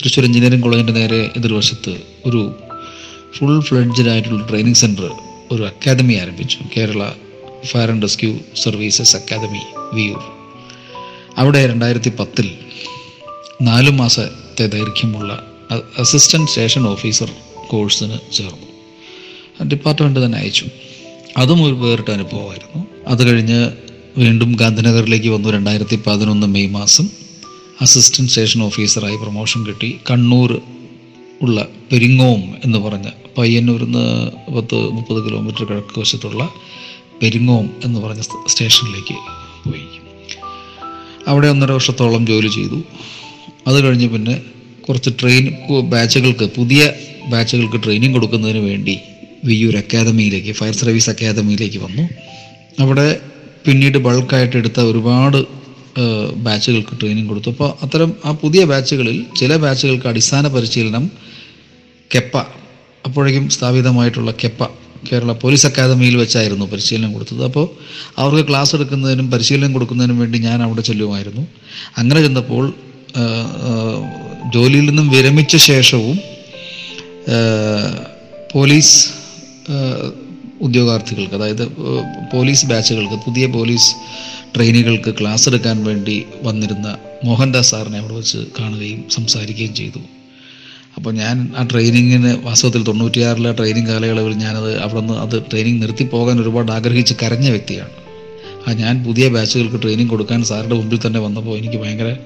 തൃശ്ശൂർ 0.01 0.25
എഞ്ചിനീയറിംഗ് 0.25 0.63
കോളേജിന്റെ 0.63 0.93
നേരെ 0.93 1.31
എതിർവശത്ത് 1.37 2.01
ഒരു 2.25 2.55
ഫുൾ 3.37 3.61
ഫ്ലഡ്ജഡ് 3.61 4.09
ആയിട്ടുള്ള 4.09 4.47
ട്രെയിനിങ് 4.47 4.75
സെന്റർ 4.75 5.11
ഒരു 5.51 5.63
അക്കാദമി 5.63 6.13
ആരംഭിച്ചു. 6.13 6.57
Kerala 6.77 7.09
fire 7.65 7.91
and 7.91 8.01
rescue 8.01 8.37
services 8.63 9.15
academy 9.15 9.59
Viyyur 9.93 10.23
അവിടെ 11.37 11.67
രണ്ടായിരത്തി 11.67 12.09
പത്തിൽ 12.09 12.51
നാലു 13.61 13.91
മാസത്തെ 13.91 14.67
ദൈർഘ്യമുള്ള 14.67 15.43
അസിസ്റ്റന്റ് 15.99 16.49
സ്റ്റേഷൻ 16.49 16.87
ഓഫീസർ 16.87 17.31
കോഴ്സിന് 17.67 18.33
ചേർന്നു. 18.33 18.67
ഡിപ്പാർട്ട്മെന്റ് 19.69 20.25
തന്നെ 20.25 20.37
അയച്ചു. 20.37 20.65
അതും 21.37 21.63
ഒരു 21.63 21.73
വേറിട്ട 21.73 22.09
അനുഭവമായിരുന്നു. 22.09 22.87
അത് 23.07 23.27
കഴിഞ്ഞ് 23.27 23.88
വീണ്ടും 24.19 24.51
ഗാന്ധിനഗറിലേക്ക് 24.51 25.29
വന്നു 25.29 25.49
രണ്ടായിരത്തി 25.49 25.99
പതിനൊന്ന് 26.07 26.47
മെയ് 26.47 26.67
മാസം. 26.67 27.09
അസിസ്റ്റന്റ് 27.81 28.31
സ്റ്റേഷൻ 28.31 28.63
ഓഫീസറായി 28.63 29.15
പ്രൊമോഷൻ 29.15 29.65
കിട്ടി. 29.65 29.97
കണ്ണൂർ 30.11 30.61
ഉള്ള 31.41 31.67
പെരിങ്ങോം 31.91 32.41
എന്ന് 32.65 32.77
പറഞ്ഞ 32.77 33.09
പയ്യന്നൂരിൽ 33.37 33.85
നിന്ന് 33.85 34.05
പത്ത് 34.51 34.75
മുപ്പത് 34.75 35.25
കിലോമീറ്റർ 35.25 35.63
കിഴക്ക് 35.63 35.99
വശത്തുള്ള 35.99 36.49
പെരിങ്ങോം 37.21 37.69
എന്ന് 37.85 37.99
പറഞ്ഞ 37.99 38.21
സ്റ്റേഷനിലേക്ക് 38.47 39.15
പോയി. 39.69 39.85
അവിടെ 41.27 41.47
ഒന്നര 41.47 41.71
വർഷത്തോളം 41.71 42.27
ജോലി 42.27 42.47
ചെയ്തു. 42.47 42.83
അത് 43.67 43.83
കഴിഞ്ഞ് 43.83 44.09
പിന്നെ 44.09 44.41
കുറച്ച് 44.87 45.09
ട്രെയിൻ 45.21 45.57
ബാച്ചുകൾക്ക് 45.89 46.45
പുതിയ 46.57 46.91
ബാച്ചുകൾക്ക് 47.27 47.83
ട്രെയിനിങ് 47.83 48.13
കൊടുക്കുന്നതിന് 48.13 48.57
വേണ്ടി 48.57 48.97
വിയൂർ 49.45 49.77
അക്കാദമിയിലേക്ക് 49.77 50.51
ഫയർ 50.51 50.73
സർവീസ് 50.73 51.09
അക്കാദമിയിലേക്ക് 51.09 51.77
വന്നു. 51.77 52.09
അവിടെ 52.83 53.19
പിന്നീട് 53.65 53.97
ബൾക്കായിട്ട് 54.07 54.55
എടുത്ത 54.61 54.79
ഒരുപാട് 54.89 55.39
ബാച്ചുകൾക്ക് 56.45 56.93
ട്രെയിനിങ് 56.99 57.29
കൊടുത്തു. 57.31 57.49
അപ്പോൾ 57.55 57.69
അത്തരം 57.85 58.11
ആ 58.25 58.31
പുതിയ 58.43 58.61
ബാച്ചുകളിൽ 58.71 59.17
ചില 59.39 59.51
ബാച്ചുകൾക്ക് 59.63 60.07
അടിസ്ഥാന 60.11 60.47
പരിശീലനം 60.55 61.05
കെപ്പ 62.13 62.37
അപ്പോഴേക്കും 63.07 63.45
സ്ഥാപിതമായിട്ടുള്ള 63.55 64.31
കെപ്പ 64.43 64.63
കേരള 65.09 65.31
പോലീസ് 65.41 65.65
അക്കാദമിയിൽ 65.67 66.15
വെച്ചായിരുന്നു 66.21 66.65
പരിശീലനം 66.71 67.11
കൊടുത്തത്. 67.13 67.43
അപ്പോൾ 67.49 67.65
അവർക്ക് 68.21 68.43
ക്ലാസ് 68.49 68.71
എടുക്കുന്നതിനും 68.75 69.27
പരിശീലനം 69.33 69.71
കൊടുക്കുന്നതിനും 69.73 70.17
വേണ്ടി 70.19 70.37
ഞാൻ 70.47 70.59
അവിടെ 70.65 70.83
ചെല്ലുമായിരുന്നു. 70.89 71.43
അങ്ങനെ 71.97 72.21
ചെന്നപ്പോൾ 72.25 72.65
ജോലിയിൽ 74.55 74.85
നിന്നും 74.89 75.07
വിരമിച്ച 75.15 75.55
ശേഷവും 75.69 76.17
പോലീസ് 78.53 78.97
ഉദ്യോഗാർത്ഥികൾക്ക് 80.61 81.35
അതായത് 81.35 81.67
പോലീസ് 82.33 82.65
ബാച്ചുകൾക്ക് 82.65 83.13
പുതിയ 83.13 83.45
പോലീസ് 83.45 83.95
ട്രെയിനികൾക്ക് 84.55 85.15
ക്ലാസ് 85.19 85.49
എടുക്കാൻ 85.49 85.83
വേണ്ടി 85.83 86.25
വന്നിരുന്ന 86.43 86.97
മോഹൻദാസ് 87.25 87.71
സാറിനെ 87.71 87.99
അവിടെ 87.99 88.13
വെച്ച് 88.13 88.37
കാണുകയും 88.59 89.09
സംസാരിക്കുകയും 89.09 89.73
ചെയ്തു. 89.75 89.99
അപ്പോൾ 90.97 91.13
ഞാൻ 91.13 91.53
ആ 91.57 91.63
ട്രെയിനിങ്ങിന് 91.63 92.45
വാസ്തവത്തിൽ 92.45 92.83
തൊണ്ണൂറ്റിയാറിലെ 92.83 93.51
ട്രെയിനിങ് 93.51 93.87
കാലയളവിൽ 93.87 94.33
ഞാനത് 94.33 94.81
അവിടെ 94.81 94.99
നിന്ന് 94.99 95.13
അത് 95.13 95.41
ട്രെയിനിങ് 95.41 95.81
നിർത്തി 95.81 96.03
പോകാൻ 96.03 96.41
ഒരുപാട് 96.41 96.71
ആഗ്രഹിച്ച് 96.71 97.13
കരഞ്ഞ 97.23 97.49
വ്യക്തിയാണ്. 97.49 97.89
ആ 98.67 98.73
ഞാൻ 98.73 99.03
പുതിയ 99.03 99.27
ബാച്ചുകൾക്ക് 99.29 99.81
ട്രെയിനിങ് 99.81 100.09
കൊടുക്കാൻ 100.09 100.43
സാറിന്റെ 100.43 100.75
മുമ്പിൽ 100.75 100.99
തന്നെ 101.07 101.19
വന്നപ്പോൾ 101.19 101.57
എനിക്ക് 101.57 101.77
ഭയങ്കര 101.77 102.17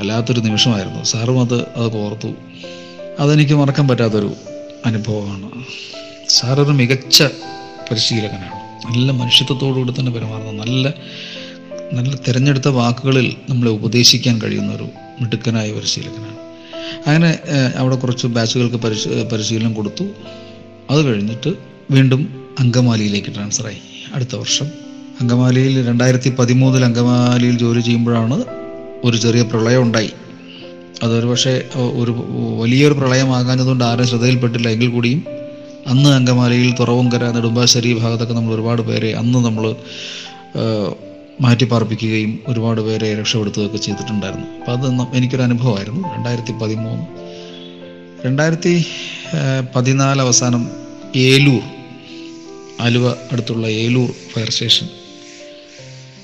വല്ലാത്തൊരു 0.00 0.40
നിമിഷമായിരുന്നു. 0.40 1.04
സാറും 1.04 1.40
അത് 1.40 1.58
അത് 1.62 1.96
ഓർത്തു. 1.96 2.28
അതെനിക്ക് 3.20 3.52
മറക്കാൻ 3.52 3.88
പറ്റാത്തൊരു 3.88 4.34
അനുഭവമാണ്. 4.86 5.50
സാറൊരു 6.28 6.70
മികച്ച 6.70 7.22
പരിശീലകനാണ്. 7.90 8.56
നല്ല 8.86 9.12
മനുഷ്യത്വത്തോടുകൂടി 9.12 9.92
തന്നെ 9.98 10.12
പെരുമാറുന്ന 10.12 10.52
നല്ല 10.64 10.94
നല്ല 11.92 12.16
തിരഞ്ഞെടുത്ത 12.28 12.68
വാക്കുകളിൽ 12.68 13.36
നമ്മളെ 13.48 13.70
ഉപദേശിക്കാൻ 13.70 14.42
കഴിയുന്ന 14.42 14.72
ഒരു 14.72 14.88
മിടുക്കനായ 15.20 15.72
പരിശീലകനാണ്. 15.72 16.38
അങ്ങനെ 17.06 17.38
അവിടെ 17.76 17.96
കുറച്ച് 17.96 18.26
ബാച്ചുകൾക്ക് 18.26 18.76
പരിശീ 18.76 19.22
പരിശീലനം 19.22 19.74
കൊടുത്തു. 19.74 20.04
അത് 20.90 21.00
കഴിഞ്ഞിട്ട് 21.06 21.54
വീണ്ടും 21.90 22.46
അങ്കമാലിയിലേക്ക് 22.58 23.28
ട്രാൻസ്ഫറായി 23.34 23.76
അടുത്ത 24.14 24.36
വർഷം. 24.36 24.66
അങ്കമാലിയിൽ 25.20 25.86
രണ്ടായിരത്തി 25.88 26.30
പതിമൂന്നിൽ 26.30 26.84
അങ്കമാലിയിൽ 26.84 27.58
ജോലി 27.58 27.80
ചെയ്യുമ്പോഴാണ് 27.80 28.44
ഒരു 29.04 29.16
ചെറിയ 29.16 29.42
പ്രളയം 29.42 29.82
ഉണ്ടായി. 29.82 30.10
അതൊരു 31.02 31.26
പക്ഷേ 31.26 31.62
ഒരു 31.74 32.12
വലിയൊരു 32.60 32.94
പ്രളയമാകാഞ്ഞതുകൊണ്ട് 32.94 33.84
ആരും 33.84 34.06
ശ്രദ്ധയിൽപ്പെട്ടില്ല. 34.06 34.68
എങ്കിൽ 34.68 34.88
കൂടിയും 34.88 35.24
അന്ന് 35.86 36.10
അങ്കമാലിയിൽ 36.10 36.74
തുറവുംകര 36.80 37.24
നെടുമ്പാശ്ശേരി 37.30 37.90
ഭാഗത്തൊക്കെ 37.94 38.34
നമ്മൾ 38.34 38.54
ഒരുപാട് 38.54 38.82
പേരെ 38.82 39.10
അന്ന് 39.12 39.38
നമ്മൾ 39.44 39.64
മാറ്റിപ്പാർപ്പിക്കുകയും 41.40 42.32
ഒരുപാട് 42.46 42.80
പേരെ 42.80 43.18
രക്ഷപ്പെടുത്തുകയൊക്കെ 43.20 43.76
ചെയ്തിട്ടുണ്ടായിരുന്നു. 43.76 44.46
അപ്പം 44.58 44.72
അത് 44.72 45.16
എനിക്കൊരു 45.16 45.42
അനുഭവമായിരുന്നു. 45.42 46.02
രണ്ടായിരത്തി 46.14 46.52
പതിമൂന്ന് 46.52 47.06
രണ്ടായിരത്തി 48.26 48.74
പതിനാല് 49.76 50.20
അവസാനം 50.20 50.62
ഏലൂർ 51.16 51.62
ആലുവ 52.80 53.08
അടുത്തുള്ള 53.32 53.66
ഏലൂർ 53.66 54.10
ഫയർ 54.32 54.50
സ്റ്റേഷൻ 54.50 54.86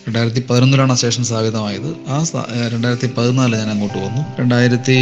രണ്ടായിരത്തി 0.07 0.41
പതിനൊന്നിലാണ് 0.51 0.93
ആ 0.93 0.95
സ്റ്റേഷൻ 0.95 1.25
സ്ഥാപിതമായത്. 1.25 1.91
ആ 2.09 2.17
രണ്ടായിരത്തി 2.73 3.09
പതിനാല് 3.19 3.57
ഞാൻ 3.57 3.71
അങ്ങോട്ട് 3.71 3.99
വന്നു. 3.99 4.23
രണ്ടായിരത്തി 4.41 4.99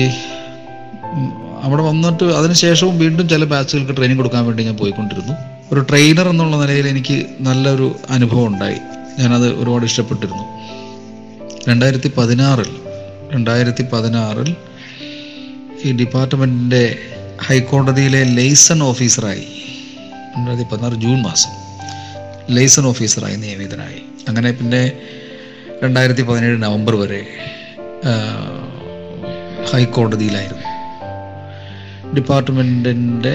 അവിടെ 1.62 1.82
വന്നിട്ട് 1.82 2.24
അതിനുശേഷവും 2.24 2.98
വീണ്ടും 2.98 3.28
ചില 3.28 3.44
ബാച്ചുകൾക്ക് 3.44 3.92
ട്രെയിനിങ് 3.96 4.18
കൊടുക്കാൻ 4.18 4.46
വേണ്ടി 4.46 4.62
ഞാൻ 4.64 4.76
പോയിക്കൊണ്ടിരുന്നു. 4.76 5.32
ഒരു 5.72 5.80
ട്രെയിനർ 5.80 6.28
എന്നുള്ള 6.28 6.56
നിലയിൽ 6.56 6.88
എനിക്ക് 6.88 7.26
നല്ലൊരു 7.40 7.96
അനുഭവം 8.10 8.46
ഉണ്ടായി. 8.46 8.78
ഞാനത് 9.18 9.48
ഒരുപാട് 9.60 9.84
ഇഷ്ടപ്പെട്ടിരുന്നു. 9.84 10.44
രണ്ടായിരത്തി 11.68 12.12
പതിനാറിൽ 12.18 12.70
രണ്ടായിരത്തി 13.32 13.84
പതിനാറിൽ 13.92 14.56
ഈ 15.84 15.92
ഡിപ്പാർട്ട്മെന്റിന്റെ 15.92 16.98
ഹൈക്കോടതിയിലെ 17.42 18.24
ലൈസൺ 18.24 18.82
ഓഫീസറായി. 18.82 19.46
രണ്ടായിരത്തി 20.36 20.68
പതിനാറ് 20.70 20.94
ജൂൺ 20.94 21.22
മാസം 21.22 21.52
ലൈസൺ 22.56 22.86
ഓഫീസറായി 22.86 23.36
നിയമിതനായി. 23.36 24.00
അങ്ങനെ 24.28 24.50
പിന്നെ 24.52 24.92
രണ്ടായിരത്തി 25.84 26.22
പതിനേഴ് 26.22 26.62
നവംബർ 26.62 26.96
വരെ 26.96 27.20
ഹൈക്കോടതിയിലായിരുന്നു. 29.72 30.67
ഡിപ്പാർട്ട്മെന്റിന്റെ 32.16 33.32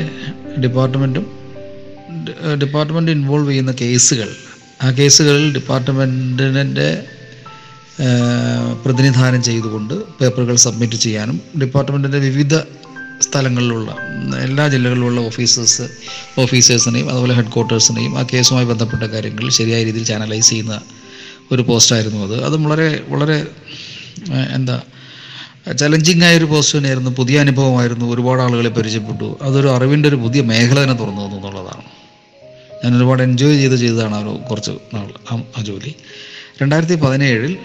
ഡിപ്പാർട്ട്മെന്റും 0.64 1.26
ഡിപ്പാർട്ട്മെന്റ് 2.62 3.12
ഇൻവോൾവ് 3.12 3.50
ചെയ്യുന്ന 3.50 3.72
കേസുകൾ. 3.82 4.30
ആ 4.84 4.92
കേസുകളിൽ 4.92 5.54
ഡിപ്പാർട്ട്മെന്റിന്റെ 5.54 6.88
പ്രതിനിധാനം 8.86 9.44
ചെയ്തുകൊണ്ട് 9.44 9.94
പേപ്പറുകൾ 9.94 10.56
സബ്മിറ്റ് 10.56 10.96
ചെയ്യാനും 10.96 11.42
ഡിപ്പാർട്ട്മെന്റിന്റെ 11.62 12.18
വിവിധ 12.18 12.56
സ്ഥലങ്ങളിലുള്ള 13.22 13.90
എല്ലാ 14.42 14.68
ജില്ലകളിലുള്ള 14.68 15.22
ഓഫീസേഴ്സ് 15.22 15.86
ഓഫീസേഴ്സിനെയും 16.42 17.10
അതുപോലെ 17.10 17.34
ഹെഡ് 17.34 17.54
ക്വാർട്ടേഴ്സിനെയും 17.56 18.20
ആ 18.20 18.24
കേസുമായി 18.34 18.66
ബന്ധപ്പെട്ട 18.66 19.04
കാര്യങ്ങൾ 19.04 19.50
ശരിയായ 19.50 19.84
രീതിയിൽ 19.84 20.04
ചാനലൈസ് 20.04 20.50
ചെയ്യുന്ന 20.50 20.82
ഒരു 21.52 21.62
പോസ്റ്റായിരുന്നു 21.62 22.26
അത്. 22.26 22.44
അത് 22.46 22.66
വളരെ 22.66 23.04
വളരെ 23.08 23.38
എന്താ 24.54 24.82
ചലഞ്ചിങ് 25.72 26.24
ആയ 26.24 26.38
ഒരു 26.38 26.46
പോസ്റ്റ് 26.46 26.78
തന്നെയായിരുന്നു 26.78 27.12
പുതിയ 27.12 27.40
അനുഭവമായിരുന്നു 27.40 28.06
ഒരുപാട് 28.14 28.42
ആളുകളെ 28.42 28.70
പരിചയപ്പെട്ടു. 28.70 29.40
അതൊരു 29.42 29.68
അറിവിന്റെ 29.68 30.10
ഒരു 30.10 30.16
പുതിയ 30.16 30.42
മേഖല 30.42 30.84
തന്നെ 30.84 30.96
തുറന്നു 30.96 31.22
തന്നു 31.22 31.36
എന്നുള്ളതാണ്. 31.36 31.84
ഞാൻ 32.84 32.98
ഒരുപാട് 32.98 33.24
എൻജോയ് 33.24 33.58
ചെയ്ത് 33.58 33.76
ചെയ്തതാണ് 33.76 34.16
ഒരു 34.16 34.40
കുറച്ച് 34.50 34.72
നാൾ 34.72 35.14
ആ 35.58 35.62
ജോലി. 35.62 35.96
രണ്ടായിരത്തി 36.62 36.96
പതിനേഴിൽ 36.96 37.58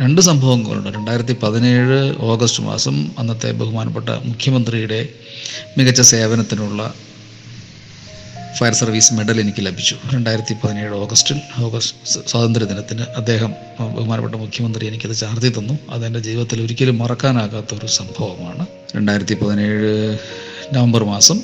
രണ്ട് 0.00 0.20
സംഭവങ്ങളുണ്ട് 0.20 0.88
രണ്ടായിരത്തി 0.88 1.36
പതിനേഴ് 1.42 2.14
ഓഗസ്റ്റ് 2.18 2.62
മാസം 2.62 3.10
അന്നത്തെ 3.18 3.52
ബഹുമാനപ്പെട്ട 3.52 4.08
മുഖ്യമന്ത്രിയുടെ 4.08 5.08
മികച്ച 5.78 6.00
സേവനത്തിനുള്ള 6.00 6.94
ഫയർ 8.58 8.74
സർവീസ് 8.74 9.14
മെഡൽ 9.14 9.40
എനിക്ക് 9.40 9.66
ലഭിച്ചു. 9.66 9.96
രണ്ടായിരത്തി 10.14 10.54
പതിനേഴ് 10.64 10.94
ഓഗസ്റ്റിൽ 10.94 11.40
ഓഗസ്റ്റ് 11.58 11.96
സ്വാതന്ത്ര്യദിനത്തിന് 12.02 12.30
സ്വാതന്ത്ര്യ 12.30 12.66
ദിനത്തിന് 12.66 13.02
അദ്ദേഹം 13.02 13.54
ബഹുമാനപ്പെട്ട 13.80 14.34
മുഖ്യമന്ത്രി 14.34 14.86
എനിക്കത് 14.86 15.16
ചാർത്തി 15.16 15.48
തന്നു. 15.48 15.78
അതെന്റെ 15.90 16.20
ജീവിതത്തിൽ 16.20 16.62
ഒരിക്കലും 16.62 16.98
മറക്കാനാകാത്ത 16.98 17.74
ഒരു 17.74 17.86
സംഭവമാണ്. 17.86 18.66
രണ്ടായിരത്തി 18.96 19.34
പതിനേഴ് 19.34 20.18
നവംബർ 20.72 21.04
മാസം 21.04 21.42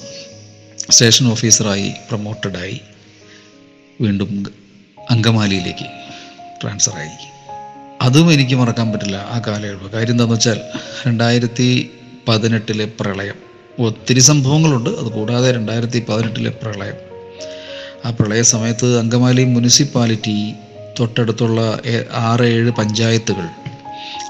സ്റ്റേഷൻ 0.91 1.27
ഓഫീസറായി 1.27 1.93
പ്രൊമോട്ടഡായി 2.09 2.81
വീണ്ടും 4.01 4.53
അങ്കമാലിയിലേക്ക് 5.11 5.87
ട്രാൻസ്ഫറായി. 6.63 7.17
അതും 8.03 8.33
എനിക്ക് 8.33 8.55
മറക്കാൻ 8.55 8.93
പറ്റില്ല 8.93 9.17
ആ 9.17 9.43
കാലയളവ്. 9.47 9.91
കാര്യം 9.91 10.11
എന്താണെന്ന് 10.11 10.37
വെച്ചാൽ 10.37 10.61
രണ്ടായിരത്തി 11.07 11.91
പതിനെട്ടിലെ 12.29 12.85
പ്രളയം 13.01 13.52
ഒത്തിരി 13.79 14.21
സംഭവങ്ങളുണ്ട്. 14.21 14.91
അതുകൂടാതെ 14.91 15.53
രണ്ടായിരത്തി 15.53 16.05
പതിനെട്ടിലെ 16.09 16.51
പ്രളയം. 16.51 16.95
ആ 18.05 18.11
പ്രളയ 18.11 18.43
സമയത്ത് 18.43 18.99
അങ്കമാലി 18.99 19.45
മുനിസിപ്പാലിറ്റി 19.45 20.53
തൊട്ടടുത്തുള്ള 21.01 21.81
ആറ് 22.15 22.43
ഏഴ് 22.43 22.71
പഞ്ചായത്തുകൾ 22.71 23.49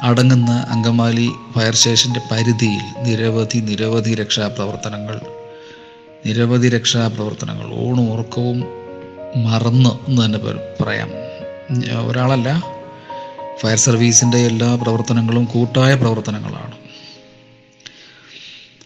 അടങ്ങുന്ന 0.02 0.66
അങ്കമാലി 0.70 1.30
ഫയർ 1.58 1.74
സ്റ്റേഷന്റെ 1.74 2.20
പരിധിയിൽ 2.32 3.02
നിരവധി 3.02 3.58
നിരവധി 3.58 4.14
രക്ഷാപ്രവർത്തനങ്ങൾ 4.14 5.20
നിരവധി 6.26 6.68
രക്ഷാപ്രവർത്തനങ്ങൾ 6.68 7.74
ഊണും 7.74 8.12
ഉറക്കവും 8.12 8.64
മറന്ന് 9.36 9.90
എന്ന് 10.08 10.24
തന്നെ 10.24 10.38
പറയാം. 10.82 11.10
ഒരാളല്ല. 12.06 12.62
ഫയർ 13.60 13.76
സർവീസിന്റെ 13.76 14.38
എല്ലാ 14.38 14.74
പ്രവർത്തനങ്ങളും 14.74 15.44
കൂട്ടായ 15.44 15.94
പ്രവർത്തനങ്ങളാണ്. 15.94 16.81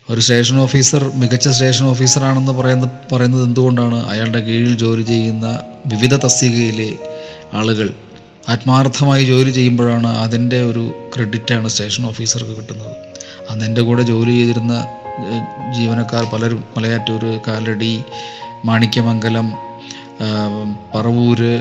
ഒരു 0.09 0.21
സ്റ്റേഷൻ 0.21 0.57
ഓഫീസർ 0.61 1.03
മികച്ച 1.15 1.49
സ്റ്റേഷൻ 1.49 1.87
ഓഫീസറാണെന്ന് 1.87 2.53
പറയുന്ന 2.53 2.87
പറയുന്നത് 3.13 3.43
എന്തുകൊണ്ടാണ് 3.45 4.05
അയാളുടെ 4.11 4.41
കീഴിൽ 4.41 4.75
ജോലി 4.79 5.03
ചെയ്യുന്ന 5.03 5.47
വിവിധ 5.87 6.15
തസ്തികയിലെ 6.15 6.91
ആളുകൾ 7.55 7.89
ആത്മാർത്ഥമായി 8.49 9.25
ജോലി 9.25 9.51
ചെയ്യുമ്പോഴാണ് 9.51 10.09
അതിന്റെ 10.19 10.63
ഒരു 10.63 10.85
ക്രെഡിറ്റാണ് 11.15 11.69
സ്റ്റേഷൻ 11.69 12.07
ഓഫീസർക്ക് 12.07 12.51
കിട്ടുന്നത്? 12.51 12.95
അന്ന് 13.51 13.65
എന്റെ 13.65 13.83
കൂടെ 13.83 14.03
ജോലി 14.03 14.31
ചെയ്തിരുന്ന 14.31 14.75
ജീവനക്കാർ 15.77 16.25
പലരും 16.33 16.65
മലയാറ്റൂർ 16.77 17.41
കാലടി 17.49 18.05
മാണിക്യമംഗലം 18.65 19.49
പറവൂര് 20.95 21.53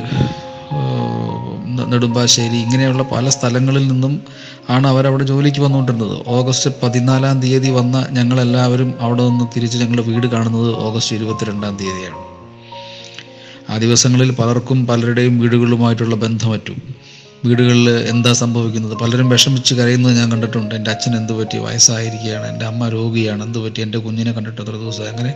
നെടുമ്പാശ്ശേരി 1.91 2.55
ഇങ്ങനെയുള്ള 2.55 3.03
പല 3.03 3.29
സ്ഥലങ്ങളിൽ 3.29 3.87
നിന്നും 3.87 4.21
ആണ് 4.69 4.87
അവരവിടെ 4.87 5.23
ജോലിക്ക് 5.23 5.59
വന്നുകൊണ്ടിരുന്നത്. 5.59 6.23
ഓഗസ്റ്റ് 6.27 6.69
പതിനാലാം 6.83 7.41
തീയതി 7.41 7.69
വന്ന 7.69 8.07
ഞങ്ങളെല്ലാവരും 8.11 8.93
അവിടെ 8.99 9.29
നിന്ന് 9.29 9.45
തിരിച്ച് 9.55 9.77
ഞങ്ങളുടെ 9.77 10.01
വീട് 10.01 10.27
കാണുന്നത് 10.27 10.75
ഓഗസ്റ്റ് 10.75 11.15
ഇരുപത്തിരണ്ടാം 11.15 11.77
തീയതിയാണ്. 11.77 12.35
ആ 13.71 13.77
ദിവസങ്ങളിൽ 13.77 14.31
പലർക്കും 14.31 14.87
പലരുടെയും 14.87 15.39
വീടുകളുമായിട്ടുള്ള 15.39 16.15
ബന്ധമറ്റു. 16.15 16.73
വീടുകളിൽ 17.45 17.89
എന്താ 17.89 18.33
സംഭവിക്കുന്നത്? 18.33 18.97
പലരും 18.97 19.29
വിഷമിച്ച് 19.29 19.75
കരയുന്നത് 19.75 20.17
ഞാൻ 20.17 20.31
കണ്ടിട്ടുണ്ട്. 20.31 20.75
എന്റെ 20.75 20.91
അച്ഛൻ 20.91 21.17
എന്ത് 21.17 21.33
പറ്റി 21.33 21.57
വയസ്സായിരിക്കുകയാണ്. 21.57 22.47
എന്റെ 22.47 22.65
അമ്മ 22.65 22.89
രോഗിയാണ്. 22.89 23.43
എന്ത് 23.43 23.59
പറ്റി 23.59 23.81
എന്റെ 23.81 23.97
കുഞ്ഞിനെ 23.97 24.31
കണ്ടിട്ട് 24.31 24.61
എത്ര 24.61 24.71
ദിവസം 24.71 25.09
അങ്ങനെ 25.09 25.33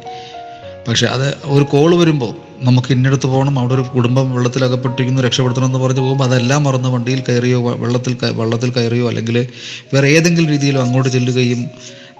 പക്ഷെ 0.87 1.07
അത് 1.07 1.37
ഒരു 1.45 1.63
കോൾ 1.63 1.95
വരുമ്പോൾ 1.95 2.35
നമുക്ക് 2.63 2.91
ഇന്നടത്ത് 2.91 3.27
പോകണം 3.27 3.59
അവിടെ 3.59 3.73
ഒരു 3.73 3.81
കുടുംബം 3.81 4.35
വെള്ളത്തിൽ 4.35 4.63
അകപ്പെട്ടിരിക്കുന്നു 4.63 5.21
രക്ഷപ്പെടുത്തണം 5.21 5.65
എന്ന് 5.65 5.79
പറഞ്ഞ് 5.79 5.99
പോകുമ്പോൾ 5.99 6.23
അതെല്ലാം 6.23 6.63
മറന്ന് 6.63 6.89
വണ്ടിയിൽ 6.89 7.23
കയറിയോ 7.29 7.61
വെള്ളത്തിൽ 7.61 8.17
വെള്ളത്തിൽ 8.31 8.71
കയറിയോ 8.71 9.07
അല്ലെങ്കിൽ 9.07 9.47
വേറെ 9.93 10.07
ഏതെങ്കിലും 10.07 10.49
രീതിയിലോ 10.49 10.81
അങ്ങോട്ട് 10.81 11.09
ചെല്ലുകയും 11.09 11.71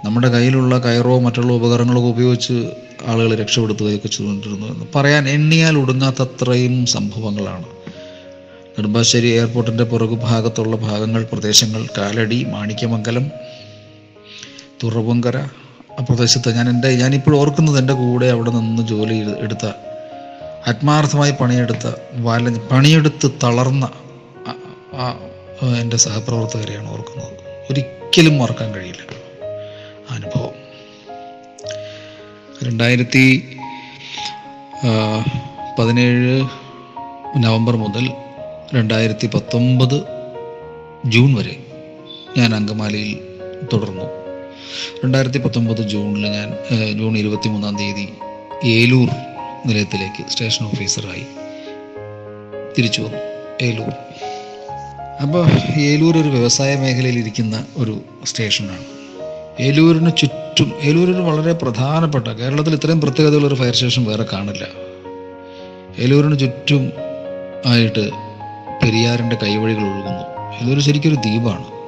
നമ്മുടെ 0.06 0.28
കയ്യിലുള്ള 0.30 0.80
കയറോ 0.80 1.20
മറ്റുള്ള 1.20 1.54
ഉപകരണങ്ങളൊക്കെ 1.54 2.08
ഉപയോഗിച്ച് 2.08 2.74
ആളുകൾ 3.08 3.36
രക്ഷപ്പെടുത്തുകയൊക്കെ 3.36 4.08
ചെയ്തുകൊണ്ടിരുന്നു 4.08 4.68
എന്ന് 4.68 4.86
പറയാൻ 4.96 5.30
എണ്ണിയാൽ 5.30 5.78
ഒടുങ്ങാത്തത്രയും 5.78 6.86
സംഭവങ്ങളാണ്. 6.86 7.66
നെടുമ്പാശ്ശേരി 8.70 9.28
എയർപോർട്ടിന്റെ 9.28 9.84
പുറകു 9.84 10.16
ഭാഗത്തുള്ള 10.16 10.76
ഭാഗങ്ങൾ 10.76 11.24
പ്രദേശങ്ങൾ 11.24 11.88
കാലടി 11.98 12.44
മാണിക്യമംഗലം 12.44 13.26
തുറവങ്കര 14.84 15.38
പ്രദേശത്ത് 15.98 16.56
ഞാൻ 16.56 16.70
എന്റെ 16.70 16.90
ഞാനിപ്പോൾ 16.90 17.36
ഓർക്കുന്നത് 17.36 17.80
എന്റെ 17.80 17.94
കൂടെ 17.94 18.26
അവിടെ 18.26 18.52
നിന്ന് 18.52 18.84
ജോലി 18.88 19.34
എടുത്ത 19.40 19.66
ആത്മാർത്ഥമായി 20.68 21.32
പണിയെടുത്ത 21.32 21.92
വല 22.14 22.58
പണിയെടുത്ത് 22.58 23.32
തളർന്ന 23.44 23.92
എന്റെ 25.82 25.98
സഹപ്രവർത്തകരെയാണ് 25.98 26.92
ഓർക്കുന്നത്. 26.92 27.34
ഒരിക്കലും 27.72 28.38
മറക്കാൻ 28.38 28.74
കഴിയില്ല 28.74 29.02
അനുഭവം. 30.10 30.56
രണ്ടായിരത്തി 32.68 33.58
പതിനേഴ് 35.80 36.42
നവംബർ 37.38 37.76
മുതൽ 37.76 38.12
രണ്ടായിരത്തി 38.74 39.28
പത്തൊമ്പത് 39.28 40.04
ജൂൺ 41.06 41.34
വരെ 41.36 41.56
ഞാൻ 42.38 42.56
അങ്കമാലിയിൽ 42.56 43.20
തുടർന്നു. 43.74 44.19
രണ്ടായിരത്തി 45.04 45.38
പത്തൊമ്പത് 45.38 45.82
ജൂണിൽ 45.82 46.28
ഞാൻ 46.28 46.58
ജൂൺ 46.98 47.18
ഇരുപത്തി 47.18 47.50
മൂന്നാം 47.50 47.78
തീയതി 47.78 48.14
ഏലൂർ 48.64 49.10
നിലയത്തിലേക്ക് 49.66 50.30
സ്റ്റേഷൻ 50.30 50.66
ഓഫീസറായി 50.66 51.26
തിരിച്ചു 52.78 53.02
വന്നു. 53.02 53.18
ഏലൂർ. 53.62 53.90
അപ്പോൾ 55.22 55.48
ഏലൂർ 55.80 56.18
ഒരു 56.18 56.30
വ്യവസായ 56.30 56.76
മേഖലയിൽ 56.76 57.20
ഇരിക്കുന്ന 57.20 57.66
ഒരു 57.78 58.02
സ്റ്റേഷനാണ്. 58.26 58.86
ഏലൂരിന് 59.60 60.12
ചുറ്റും 60.18 60.74
ഏലൂർ 60.82 61.12
വളരെ 61.12 61.54
പ്രധാനപ്പെട്ട 61.54 62.28
കേരളത്തിൽ 62.28 62.74
ഇത്രയും 62.74 63.02
പ്രത്യേകതയുള്ളൊരു 63.02 63.56
ഫയർ 63.56 63.74
സ്റ്റേഷൻ 63.74 64.06
വേറെ 64.06 64.26
കാണില്ല. 64.34 64.68
ഏലൂരിന് 66.00 66.40
ചുറ്റും 66.40 66.92
ആയിട്ട് 67.66 68.10
പെരിയാറിന്റെ 68.84 69.36
കൈവഴികൾ 69.36 69.82
ഒഴുകുന്നു. 69.82 70.26
ഏലൂർ 70.62 70.80
ശരിക്കും 70.80 71.10
ഒരു 71.10 71.16
ദ്വീപാണ്. 71.16 71.79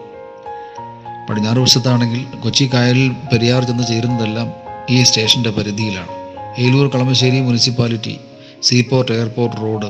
പടിഞ്ഞാറ് 1.32 1.58
വശത്താണെങ്കിൽ 1.58 2.24
കൊച്ചി 2.44 2.70
കായലിൽ 2.74 3.12
പെരിയാർ 3.32 3.64
ചെന്ന് 3.64 3.84
ചേരുന്നതെല്ലാം 3.88 4.48
ഈ 4.90 5.04
സ്റ്റേഷന്റെ 5.04 5.50
പരിധിയിലാണ്. 5.50 6.14
Eloor 6.60 6.88
Kalamassery 6.88 7.40
municipality 7.42 8.16
seaport 8.64 9.12
airport 9.12 9.58
road 9.62 9.90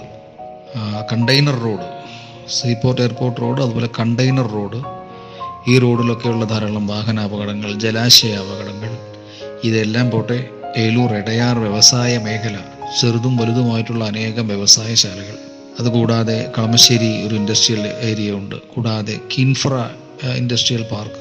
container 1.12 1.56
road. 1.62 1.88
Seaport 2.52 3.02
airport 3.02 3.42
road 3.42 3.62
അതുപോലെ 3.62 3.90
കണ്ടെയ്നർ 4.00 4.48
റോഡ്. 4.52 4.82
ഈ 5.72 5.80
റോഡിലൊക്കെയുള്ള 5.80 6.46
ധാരാളം 6.46 6.88
വാഹനാപകടങ്ങൾ 6.88 7.74
ജലാശയ 7.74 8.34
അപകടങ്ങൾ. 8.34 8.92
ഇതെല്ലാം 9.64 10.10
പോട്ടെ 10.10 10.38
ഏലൂർ 10.78 11.12
ഇടയാർ 11.14 11.60
വ്യവസായ 11.60 12.18
മേഖല 12.18 12.58
ചെറുതും 13.00 13.38
വലുതുമായിട്ടുള്ള 13.38 14.04
അനേകം 14.06 14.48
വ്യവസായശാലകൾ. 14.48 15.38
അതുകൂടാതെ 15.80 16.52
കളമശ്ശേരി 16.58 17.28
ഒരു 17.28 17.36
ഇൻഡസ്ട്രിയൽ 17.36 17.88
ഏരിയ 18.12 18.32
ഉണ്ട്. 18.32 18.56
കൂടാതെ 18.56 19.18
കിൻഫ്ര 19.38 19.74
ഇൻഡസ്ട്രിയൽ 20.36 20.86
പാർക്ക്. 20.92 21.21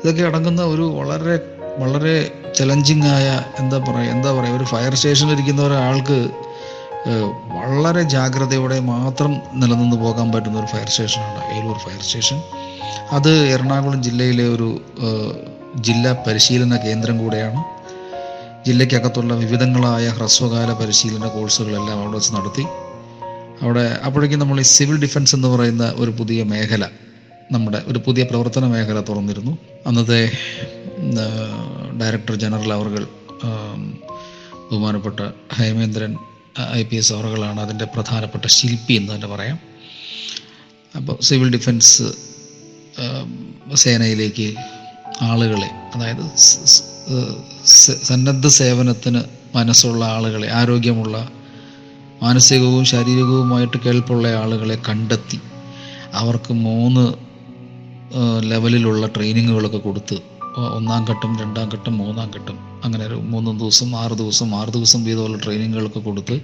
ഇതൊക്കെ 0.00 0.22
അടങ്ങുന്ന 0.22 0.62
ഒരു 0.62 0.82
വളരെ 0.98 1.34
വളരെ 1.78 2.14
ചലഞ്ചിങ് 2.58 3.08
ആയ 3.16 3.26
എന്താ 3.58 3.78
പറയുക 3.78 4.10
എന്താ 4.10 4.32
പറയുക 4.32 4.56
ഒരു 4.56 4.64
ഫയർ 4.64 4.94
സ്റ്റേഷനിൽ 4.94 5.32
ഇരിക്കുന്ന 5.32 5.62
ഒരാൾക്ക് 5.62 6.18
വളരെ 7.58 8.02
ജാഗ്രതയോടെ 8.02 8.80
മാത്രം 8.80 9.32
നിലനിന്ന് 9.54 9.96
പോകാൻ 9.96 10.32
പറ്റുന്ന 10.32 10.58
ഒരു 10.58 10.66
ഫയർ 10.66 10.88
സ്റ്റേഷനാണ് 10.88 11.42
ഏലൂർ 11.58 11.76
ഫയർ 11.84 12.00
സ്റ്റേഷൻ 12.00 12.38
അത് 13.12 13.30
എറണാകുളം 13.54 14.02
ജില്ലയിലെ 14.02 14.46
ഒരു 14.54 14.68
ജില്ലാ 15.86 16.12
പരിശീലന 16.26 16.76
കേന്ദ്രം 16.76 17.16
കൂടെയാണ്. 17.18 17.60
ജില്ലയ്ക്കകത്തുള്ള 18.66 19.34
വിവിധങ്ങളായ 19.34 20.06
ഹ്രസ്വകാല 20.08 20.70
പരിശീലന 20.72 21.26
കോഴ്സുകളെല്ലാം 21.26 21.96
അവിടെ 22.00 22.16
വെച്ച് 22.16 22.32
നടത്തി. 22.34 22.64
അവിടെ 23.62 23.84
അപ്പോഴേക്കും 24.06 24.38
നമ്മൾ 24.38 24.60
ഈ 24.60 24.66
സിവിൽ 24.76 24.98
ഡിഫൻസ് 25.04 25.34
എന്ന് 25.34 25.48
പറയുന്ന 25.48 25.94
ഒരു 25.96 26.10
പുതിയ 26.10 26.42
മേഖല 26.42 26.84
നമ്മുടെ 27.52 27.82
ഒരു 27.86 27.98
പുതിയ 28.06 28.22
പ്രവർത്തന 28.24 28.64
മേഖല 28.66 29.00
തുറന്നിരുന്നു. 29.00 29.58
അന്നത്തെ 29.86 30.18
ഡയറക്ടർ 32.00 32.34
ജനറൽ 32.34 32.72
അവർകൾ 32.72 33.06
ബഹുമാനപ്പെട്ട 34.70 35.20
ഹേമേന്ദ്രൻ 35.54 36.12
ഐ 36.72 36.82
പി 36.82 36.96
എസ് 36.96 37.12
അവറുകളാണ് 37.12 37.60
അതിന്റെ 37.60 37.84
പ്രധാനപ്പെട്ട 37.84 38.46
ശില്പി 38.46 38.92
എന്ന് 38.92 39.14
തന്നെ 39.14 39.26
പറയാം. 39.26 39.58
അപ്പോൾ 40.96 41.16
സിവിൽ 41.22 41.50
ഡിഫൻസ് 41.50 42.02
സേനയിലേക്ക് 43.74 44.54
ആളുകളെ 45.22 45.70
അതായത് 45.94 46.24
സന്നദ്ധ 48.08 48.46
സേവനത്തിന് 48.46 49.22
മനസ്സുള്ള 49.56 50.04
ആളുകളെ 50.04 50.48
ആരോഗ്യമുള്ള 50.50 51.16
മാനസികവും 52.22 52.84
ശാരീരികവുമായിട്ട് 52.84 53.76
കേൾപ്പുള്ള 53.76 54.28
ആളുകളെ 54.28 54.78
കണ്ടെത്തി 54.88 55.40
അവർക്ക് 56.12 56.52
മൂന്ന് 56.52 57.29
ലെവലിലുള്ള 58.40 59.06
ട്രെയിനിങ്ങുകളൊക്കെ 59.06 59.78
കൊടുത്ത് 59.78 60.16
ഒന്നാം 60.56 61.04
ഘട്ടം 61.04 61.38
രണ്ടാം 61.38 61.68
ഘട്ടം 61.68 61.98
മൂന്നാം 61.98 62.30
ഘട്ടം 62.30 62.58
അങ്ങനെ 62.84 63.06
ഒരു 63.06 63.14
മൂന്ന് 63.14 63.60
ദിവസം 63.60 63.96
ആറ് 63.96 64.12
ദിവസം 64.12 64.54
ആറ് 64.54 64.68
ദിവസം 64.68 65.04
വീതമുള്ള 65.04 65.38
ട്രെയിനിങ്ങുകളൊക്കെ 65.38 66.00
കൊടുത്ത് 66.00 66.40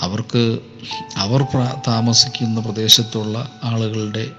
അവർക്ക് 0.00 0.60
അവർ 1.16 1.42
താമസിക്കുന്ന 1.88 2.60
പ്രദേശത്തുള്ള 2.60 3.50
ആളുകളുടെ 3.64 4.30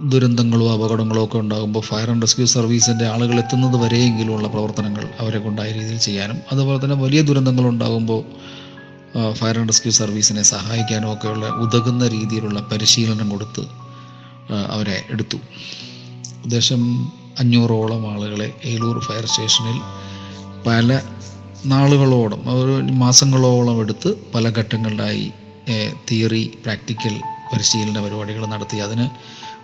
ദുരന്തങ്ങളോ 0.00 0.74
അപകടങ്ങളോ 0.74 1.24
ഒക്കെ 1.24 1.38
ഉണ്ടാകുമ്പോൾ 1.38 1.80
ഫയർ 1.80 2.10
ആൻഡ് 2.10 2.22
റെസ്ക്യൂ 2.22 2.44
സർവീസിന്റെ 2.44 3.06
ആളുകൾ 3.06 3.38
എത്തുന്നത് 3.38 3.76
വരെയെങ്കിലും 3.76 4.34
ഉള്ള 4.34 4.48
പ്രവർത്തനങ്ങൾ 4.48 5.08
അവരെ 5.20 5.38
കൊണ്ടായ 5.38 5.72
രീതിയിൽ 5.72 5.98
ചെയ്യാനും 5.98 6.38
അതുപോലെ 6.52 6.84
തന്നെ 6.84 6.96
വലിയ 6.96 7.22
ദുരന്തങ്ങൾ 7.22 7.68
ഉണ്ടാകുമ്പോൾ 7.68 8.24
ഫയർ 9.32 9.58
ആൻഡ് 9.58 9.68
റെസ്ക്യൂ 9.68 9.92
സർവീസിനെ 9.92 10.42
സഹായിക്കാനും 10.42 11.12
ഒക്കെയുള്ള 11.12 11.46
ഉതകുന്ന 11.46 12.08
രീതിയിലുള്ള 12.08 12.60
പരിശീലനം 12.60 13.30
കൊടുത്ത് 13.30 13.79
അവരെ 14.54 15.04
എടുത്തു. 15.10 15.38
ഏകദേശം 16.38 16.82
അഞ്ഞൂറോളം 17.38 18.02
ആളുകളെ 18.12 18.48
ഏലൂർ 18.64 18.96
ഫയർ 19.04 19.26
സ്റ്റേഷനിൽ 19.26 19.78
പല 20.66 21.00
നാളുകളോളം 21.66 22.40
ഒരു 22.60 22.74
മാസങ്ങളോളം 22.92 23.80
എടുത്ത് 23.80 24.10
പല 24.34 24.48
ഘട്ടങ്ങളിലായി 24.50 25.32
തിയറി 26.10 26.44
പ്രാക്ടിക്കൽ 26.64 27.14
പരിശീലന 27.52 28.04
പരിപാടികൾ 28.04 28.46
നടത്തി. 28.46 28.76
അതിന് 28.76 29.06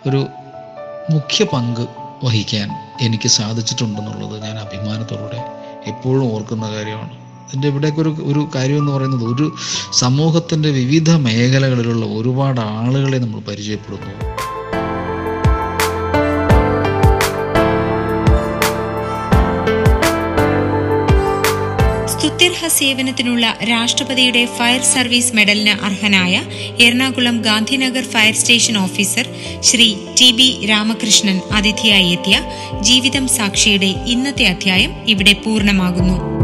ഒരു 0.08 0.26
മുഖ്യ 1.10 1.44
പങ്ക് 1.44 1.84
വഹിക്കാൻ 2.24 2.68
എനിക്ക് 3.00 3.28
സാധിച്ചിട്ടുണ്ടെന്നുള്ളത് 3.28 4.42
ഞാൻ 4.44 4.56
അഭിമാനത്തോടെ 4.58 5.40
എപ്പോഴും 5.86 6.32
ഓർക്കുന്ന 6.34 6.66
കാര്യമാണ്. 6.74 7.14
ഇതിന്റെ 7.46 7.68
ഇവിടേക്ക് 7.68 7.98
ഒരു 7.98 8.16
ഒരു 8.30 8.48
കാര്യം 8.54 8.78
എന്ന് 8.78 8.92
പറയുന്നത് 8.92 9.24
ഒരു 9.24 9.46
സമൂഹത്തിന്റെ 9.92 10.70
വിവിധ 10.70 11.10
മേഖലകളിലുള്ള 11.10 12.06
ഒരുപാട് 12.06 12.60
ആളുകളെ 12.60 13.18
നമ്മൾ 13.18 13.40
പരിചയപ്പെടുന്നു. 13.40 14.12
സ്തുത്യർഹ 22.26 22.68
സേവനത്തിനുള്ള 22.68 23.46
രാഷ്ട്രപതിയുടെ 23.68 24.46
ഫയർ 24.56 24.80
സർവീസ് 24.82 25.34
മെഡലിന് 25.36 25.74
അർഹനായ 25.84 26.34
Ernakulam 26.80 27.36
Gandhinagar 27.38 28.04
fire 28.04 28.34
station 28.34 28.78
officer 28.78 29.26
Shri 29.62 29.88
T 30.20 30.30
B 30.32 30.66
Ramakrishnan 30.66 31.40
അതിഥിയായി 31.52 32.10
എത്തിയ 32.12 32.38
ജീവിതം 32.80 33.28
സാക്ഷിയുടെ 33.28 33.94
ഇന്നത്തെ 34.06 34.44
അധ്യായം 34.44 34.94
ഇവിടെ 35.06 35.32
പൂർണമാകുന്നു. 35.44 36.35